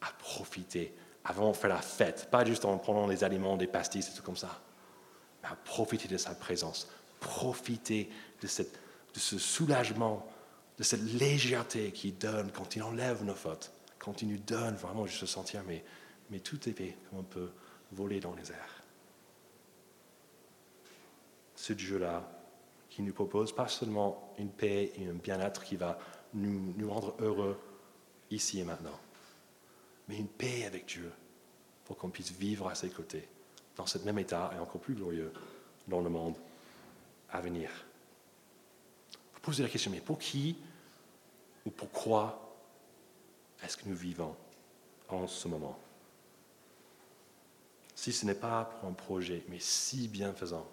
à 0.00 0.10
profiter, 0.18 0.92
avant 1.24 1.52
de 1.52 1.56
faire 1.56 1.70
la 1.70 1.80
fête, 1.80 2.28
pas 2.30 2.44
juste 2.44 2.64
en 2.64 2.76
prenant 2.78 3.06
des 3.06 3.22
aliments, 3.22 3.56
des 3.56 3.68
pastilles, 3.68 4.02
et 4.02 4.16
tout 4.16 4.22
comme 4.22 4.36
ça, 4.36 4.60
mais 5.42 5.48
à 5.48 5.54
profiter 5.54 6.08
de 6.08 6.16
sa 6.16 6.34
présence, 6.34 6.88
profiter 7.20 8.10
de, 8.42 8.46
cette, 8.46 8.72
de 9.14 9.20
ce 9.20 9.38
soulagement 9.38 10.26
de 10.78 10.82
cette 10.82 11.02
légèreté 11.02 11.92
qu'il 11.92 12.16
donne 12.16 12.50
quand 12.50 12.74
il 12.74 12.82
enlève 12.82 13.22
nos 13.22 13.34
fautes, 13.34 13.70
quand 13.98 14.22
il 14.22 14.28
nous 14.28 14.38
donne 14.38 14.74
vraiment 14.76 15.06
juste 15.06 15.20
se 15.20 15.26
sentir, 15.26 15.62
mais, 15.68 15.84
mais 16.30 16.40
tout 16.40 16.68
est 16.68 16.72
fait, 16.72 16.96
comme 17.10 17.18
on 17.20 17.22
peut 17.22 17.50
voler 17.92 18.18
dans 18.18 18.34
les 18.34 18.50
airs. 18.50 18.79
Ce 21.60 21.74
Dieu-là, 21.74 22.26
qui 22.88 23.02
nous 23.02 23.12
propose 23.12 23.54
pas 23.54 23.68
seulement 23.68 24.32
une 24.38 24.48
paix 24.48 24.92
et 24.96 25.06
un 25.06 25.12
bien-être 25.12 25.62
qui 25.62 25.76
va 25.76 25.98
nous, 26.32 26.72
nous 26.74 26.90
rendre 26.90 27.14
heureux 27.18 27.60
ici 28.30 28.60
et 28.60 28.64
maintenant, 28.64 28.98
mais 30.08 30.16
une 30.16 30.26
paix 30.26 30.64
avec 30.64 30.86
Dieu 30.86 31.12
pour 31.84 31.98
qu'on 31.98 32.08
puisse 32.08 32.32
vivre 32.32 32.66
à 32.66 32.74
ses 32.74 32.88
côtés 32.88 33.28
dans 33.76 33.84
ce 33.84 33.98
même 33.98 34.18
état 34.18 34.50
et 34.56 34.58
encore 34.58 34.80
plus 34.80 34.94
glorieux 34.94 35.34
dans 35.86 36.00
le 36.00 36.08
monde 36.08 36.36
à 37.28 37.42
venir. 37.42 37.70
Vous 39.34 39.40
posez 39.40 39.62
la 39.62 39.68
question, 39.68 39.90
mais 39.90 40.00
pour 40.00 40.18
qui 40.18 40.56
ou 41.66 41.70
pourquoi 41.70 42.56
est-ce 43.62 43.76
que 43.76 43.86
nous 43.86 43.96
vivons 43.96 44.34
en 45.10 45.26
ce 45.26 45.46
moment? 45.46 45.78
Si 47.94 48.14
ce 48.14 48.24
n'est 48.24 48.34
pas 48.34 48.64
pour 48.64 48.88
un 48.88 48.94
projet, 48.94 49.44
mais 49.50 49.60
si 49.60 50.08
bienfaisant, 50.08 50.66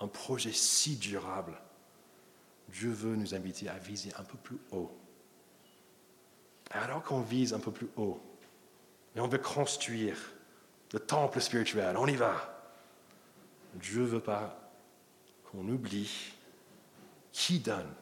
un 0.00 0.08
projet 0.08 0.52
si 0.52 0.96
durable, 0.96 1.60
Dieu 2.68 2.90
veut 2.90 3.16
nous 3.16 3.34
inviter 3.34 3.68
à 3.68 3.78
viser 3.78 4.12
un 4.18 4.24
peu 4.24 4.38
plus 4.38 4.58
haut. 4.70 4.90
Alors 6.70 7.02
qu'on 7.02 7.20
vise 7.20 7.52
un 7.52 7.60
peu 7.60 7.70
plus 7.70 7.90
haut, 7.96 8.20
et 9.14 9.20
on 9.20 9.28
veut 9.28 9.38
construire 9.38 10.16
le 10.92 11.00
temple 11.00 11.40
spirituel, 11.40 11.96
on 11.96 12.06
y 12.06 12.16
va. 12.16 12.48
Dieu 13.74 14.02
ne 14.02 14.06
veut 14.06 14.20
pas 14.20 14.58
qu'on 15.44 15.66
oublie 15.68 16.32
qui 17.32 17.58
donne 17.58 17.92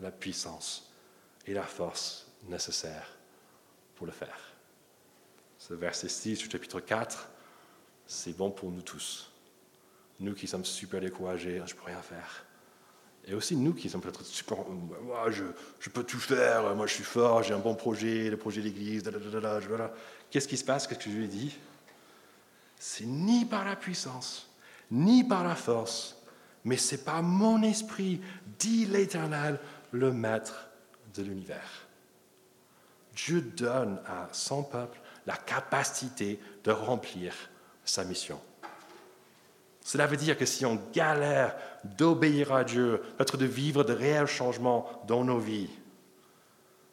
la 0.00 0.10
puissance 0.10 0.92
et 1.46 1.54
la 1.54 1.62
force 1.62 2.26
nécessaire 2.44 3.08
pour 3.94 4.06
le 4.06 4.12
faire. 4.12 4.38
Ce 5.58 5.74
verset 5.74 6.08
6 6.08 6.38
du 6.38 6.50
chapitre 6.50 6.80
4, 6.80 7.28
c'est 8.06 8.36
bon 8.36 8.50
pour 8.50 8.70
nous 8.70 8.82
tous. 8.82 9.32
Nous 10.20 10.34
qui 10.34 10.46
sommes 10.46 10.64
super 10.64 11.00
découragés, 11.00 11.62
je 11.66 11.74
ne 11.74 11.78
peux 11.78 11.86
rien 11.86 12.02
faire. 12.02 12.44
Et 13.26 13.34
aussi 13.34 13.56
nous 13.56 13.74
qui 13.74 13.90
sommes 13.90 14.00
peut-être 14.00 14.24
super, 14.24 14.58
moi 15.02 15.30
je, 15.30 15.44
peux 15.88 16.04
tout 16.04 16.18
faire, 16.18 16.74
moi 16.76 16.86
je 16.86 16.94
suis 16.94 17.04
fort, 17.04 17.42
j'ai 17.42 17.54
un 17.54 17.58
bon 17.58 17.74
projet, 17.74 18.30
le 18.30 18.36
projet 18.36 18.62
d'église, 18.62 19.02
Qu'est-ce 20.30 20.48
qui 20.48 20.56
se 20.56 20.64
passe? 20.64 20.86
Qu'est-ce 20.86 21.00
que 21.00 21.10
je 21.10 21.16
lui 21.16 21.24
ai 21.24 21.28
dit? 21.28 21.56
C'est 22.78 23.04
ni 23.04 23.44
par 23.44 23.64
la 23.64 23.74
puissance, 23.74 24.48
ni 24.90 25.24
par 25.24 25.42
la 25.42 25.56
force, 25.56 26.16
mais 26.64 26.76
c'est 26.76 27.04
par 27.04 27.22
mon 27.22 27.62
esprit, 27.62 28.20
dit 28.58 28.86
l'Éternel, 28.86 29.58
le 29.90 30.12
Maître 30.12 30.68
de 31.14 31.22
l'univers. 31.22 31.86
Dieu 33.14 33.40
donne 33.40 33.98
à 34.06 34.28
son 34.32 34.62
peuple 34.62 35.00
la 35.26 35.36
capacité 35.36 36.38
de 36.62 36.70
remplir 36.70 37.34
sa 37.84 38.04
mission. 38.04 38.40
Cela 39.86 40.08
veut 40.08 40.16
dire 40.16 40.36
que 40.36 40.46
si 40.46 40.66
on 40.66 40.80
galère 40.92 41.54
d'obéir 41.84 42.52
à 42.52 42.64
Dieu, 42.64 43.00
peut-être 43.16 43.36
de 43.36 43.46
vivre 43.46 43.84
de 43.84 43.92
réels 43.92 44.26
changements 44.26 44.90
dans 45.06 45.22
nos 45.22 45.38
vies, 45.38 45.70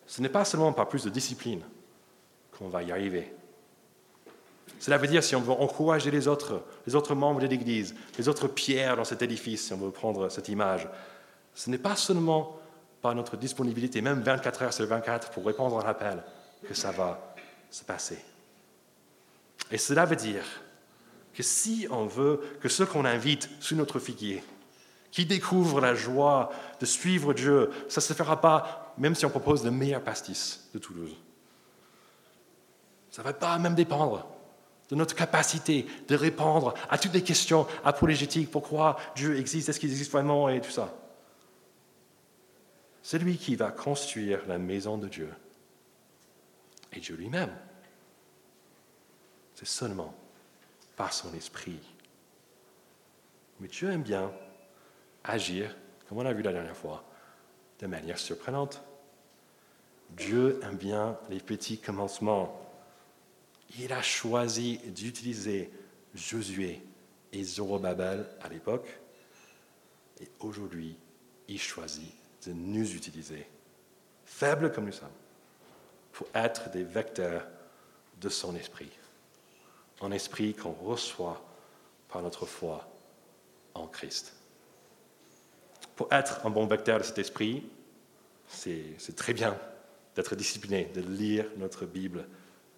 ce 0.06 0.21
n'est 0.21 0.29
pas 0.29 0.45
seulement 0.45 0.71
par 0.73 0.88
plus 0.88 1.03
de 1.03 1.10
discipline 1.10 1.63
qu'on 2.56 2.69
va 2.69 2.84
y 2.84 2.91
arriver. 2.91 3.34
Cela 4.77 4.99
veut 4.99 5.08
dire 5.08 5.23
si 5.23 5.36
on 5.36 5.41
veut 5.41 5.53
encourager 5.53 6.12
les 6.12 6.27
autres, 6.27 6.62
les 6.86 6.93
autres 6.93 7.15
membres 7.15 7.41
de 7.41 7.47
l'Église, 7.47 7.95
les 8.19 8.29
autres 8.29 8.47
pierres 8.47 8.95
dans 8.95 9.06
cet 9.06 9.23
édifice, 9.23 9.65
si 9.65 9.73
on 9.73 9.77
veut 9.77 9.89
prendre 9.89 10.29
cette 10.29 10.49
image, 10.49 10.88
ce 11.56 11.71
n'est 11.71 11.79
pas 11.79 11.95
seulement 11.95 12.60
par 13.01 13.15
notre 13.15 13.38
disponibilité, 13.38 14.03
même 14.03 14.21
24 14.21 14.62
heures 14.62 14.73
sur 14.73 14.86
24, 14.86 15.32
pour 15.32 15.47
répondre 15.47 15.79
à 15.79 15.84
l'appel, 15.84 16.23
que 16.67 16.75
ça 16.75 16.91
va 16.91 17.34
se 17.71 17.84
passer. 17.84 18.19
Et 19.71 19.79
cela 19.79 20.06
veut 20.06 20.15
dire 20.15 20.45
que 21.34 21.43
si 21.43 21.88
on 21.89 22.06
veut 22.06 22.39
que 22.62 22.69
ceux 22.69 22.86
qu'on 22.86 23.06
invite 23.06 23.50
sous 23.60 23.76
notre 23.76 24.00
figuier, 24.00 24.43
qui 25.12 25.26
découvrent 25.26 25.82
la 25.82 25.93
joie 25.93 26.52
de 26.80 26.86
suivre 26.86 27.34
Dieu, 27.34 27.69
ça 27.88 28.02
ne 28.02 28.04
se 28.04 28.13
fera 28.13 28.41
pas 28.41 28.93
même 28.98 29.15
si 29.15 29.26
on 29.26 29.30
propose 29.30 29.63
le 29.63 29.72
meilleur 29.72 30.02
pastis 30.02 30.69
de 30.74 30.80
Toulouse. 30.80 31.15
Ça 33.12 33.22
ne 33.22 33.28
va 33.28 33.34
pas 33.34 33.60
même 33.60 33.76
dépendre 33.76 34.28
de 34.89 34.96
notre 34.96 35.15
capacité 35.15 35.86
de 36.08 36.15
répondre 36.15 36.73
à 36.90 36.98
toutes 36.98 37.13
les 37.13 37.23
questions 37.23 37.67
apologétiques, 37.84 38.52
pourquoi 38.52 38.98
Dieu 39.15 39.38
existe, 39.38 39.69
est-ce 39.69 39.79
qu'il 39.79 39.92
existe 39.92 40.12
vraiment? 40.12 40.50
Et 40.50 40.62
tout 40.62 40.71
ça. 40.71 40.94
Celui 43.02 43.38
qui 43.38 43.56
va 43.56 43.71
construire 43.71 44.42
la 44.48 44.58
maison 44.58 44.98
de 44.98 45.08
Dieu 45.08 45.29
et 46.92 47.00
Dieu 47.00 47.15
lui-même. 47.15 47.52
C'est 49.56 49.67
seulement 49.67 50.13
par 50.96 51.13
son 51.13 51.33
esprit. 51.33 51.79
Mais 53.60 53.67
Dieu 53.67 53.89
aime 53.89 54.04
bien 54.04 54.31
agir, 55.23 55.75
comme 56.08 56.19
on 56.19 56.25
a 56.25 56.33
vu 56.33 56.41
la 56.41 56.52
dernière 56.52 56.77
fois, 56.77 57.04
de 57.79 57.87
manière 57.87 58.17
surprenante. 58.17 58.81
Dieu 60.12 60.60
aime 60.63 60.77
bien 60.77 61.17
les 61.29 61.39
petits 61.39 61.79
commencements. 61.79 62.60
Il 63.79 63.91
a 63.94 64.02
choisi 64.02 64.77
d'utiliser 64.77 65.71
Josué 66.13 66.81
et 67.31 67.44
Zorobabel 67.44 68.27
à 68.41 68.50
l'époque, 68.50 68.87
et 70.21 70.29
aujourd'hui, 70.39 70.96
il 71.48 71.60
choisit 71.60 72.13
de 72.46 72.54
nous 72.54 72.94
utiliser, 72.94 73.48
faibles 74.25 74.71
comme 74.71 74.85
nous 74.85 74.91
sommes, 74.91 75.10
pour 76.12 76.27
être 76.35 76.69
des 76.69 76.83
vecteurs 76.83 77.48
de 78.21 78.29
son 78.29 78.56
esprit. 78.56 78.91
Un 80.04 80.12
esprit 80.12 80.54
qu'on 80.54 80.73
reçoit 80.73 81.41
par 82.10 82.21
notre 82.21 82.45
foi 82.45 82.85
en 83.73 83.87
Christ. 83.87 84.33
Pour 85.95 86.12
être 86.12 86.45
un 86.45 86.49
bon 86.49 86.67
vecteur 86.67 86.99
de 86.99 87.04
cet 87.04 87.19
esprit, 87.19 87.63
c'est 88.47 89.15
très 89.15 89.33
bien 89.33 89.58
d'être 90.13 90.35
discipliné, 90.35 90.91
de 90.93 90.99
lire 90.99 91.45
notre 91.56 91.85
Bible 91.85 92.27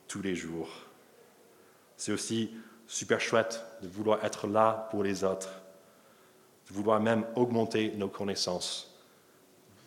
tous 0.08 0.22
les 0.22 0.36
jours. 0.36 0.70
C'est 1.98 2.12
aussi 2.12 2.52
super 2.86 3.20
chouette 3.20 3.66
de 3.82 3.88
vouloir 3.88 4.24
être 4.24 4.46
là 4.46 4.88
pour 4.92 5.04
les 5.04 5.24
autres, 5.24 5.50
de 6.70 6.74
vouloir 6.74 7.00
même 7.00 7.26
augmenter 7.36 7.92
nos 7.98 8.08
connaissances, 8.08 8.95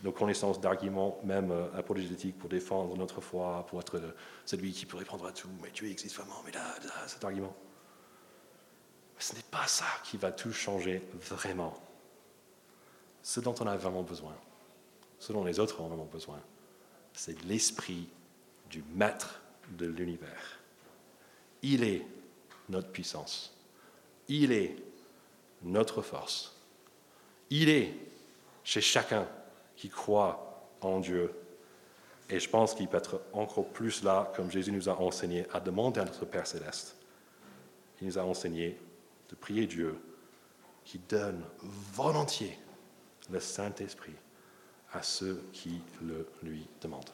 nos 0.03 0.13
connaissances 0.13 0.61
d'arguments, 0.61 1.19
même 1.25 1.51
euh, 1.51 1.67
apologétiques, 1.77 2.39
pour 2.39 2.49
défendre 2.49 2.97
notre 2.97 3.21
foi, 3.21 3.67
pour 3.69 3.81
être 3.81 4.01
celui 4.45 4.73
qui 4.73 4.87
peut 4.87 4.97
répondre 4.97 5.27
à 5.27 5.33
tout. 5.33 5.49
Mais 5.63 5.71
Dieu 5.71 5.89
existe 5.89 6.17
vraiment, 6.17 6.41
mais 6.45 6.53
là, 6.53 6.75
là 6.85 7.07
cet 7.07 7.25
argument. 7.25 7.55
Ce 9.19 9.35
n'est 9.35 9.43
pas 9.51 9.67
ça 9.67 9.87
qui 10.05 10.17
va 10.17 10.31
tout 10.31 10.53
changer 10.53 11.03
vraiment. 11.21 11.75
Ce 13.23 13.41
dont 13.41 13.55
on 13.61 13.67
a 13.67 13.77
vraiment 13.77 14.03
besoin, 14.03 14.35
ce 15.19 15.33
dont 15.33 15.45
les 15.45 15.59
autres 15.59 15.81
ont 15.81 16.05
besoin, 16.05 16.41
c'est 17.13 17.43
l'esprit 17.45 18.09
du 18.71 18.85
maître 18.95 19.41
de 19.71 19.87
l'univers. 19.87 20.61
Il 21.63 21.83
est 21.83 22.07
notre 22.69 22.89
puissance. 22.91 23.55
Il 24.29 24.53
est 24.53 24.77
notre 25.63 26.03
force. 26.03 26.55
Il 27.51 27.69
est 27.69 27.95
chez 28.63 28.81
chacun 28.81 29.27
qui 29.79 29.89
croit 29.89 30.69
en 30.81 30.99
Dieu. 30.99 31.33
Et 32.29 32.41
je 32.41 32.51
pense 32.51 32.75
qu'il 32.75 32.89
peut 32.89 32.97
être 32.97 33.23
encore 33.33 33.69
plus 33.69 34.03
là, 34.03 34.31
comme 34.35 34.51
Jésus 34.51 34.73
nous 34.73 34.89
a 34.89 35.01
enseigné, 35.01 35.47
à 35.53 35.61
demander 35.61 36.01
à 36.01 36.05
notre 36.05 36.27
Père 36.27 36.49
céleste. 36.49 36.97
Il 38.01 38.09
nous 38.09 38.19
a 38.19 38.25
enseigné 38.25 38.77
de 39.31 39.37
prier 39.37 39.67
Dieu 39.67 39.97
qui 40.85 40.99
donne 40.99 41.45
volontiers 41.63 42.59
le 43.31 43.39
Saint-Esprit 43.39 44.17
à 44.93 45.03
ceux 45.03 45.41
qui 45.53 45.81
le 46.03 46.27
lui 46.43 46.67
demandent. 46.81 47.11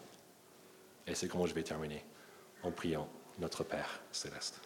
Et 1.07 1.15
c'est 1.15 1.29
comment 1.29 1.47
je 1.47 1.55
vais 1.55 1.62
terminer 1.62 2.03
en 2.62 2.71
priant 2.71 3.09
notre 3.39 3.62
Père 3.62 4.01
céleste. 4.11 4.59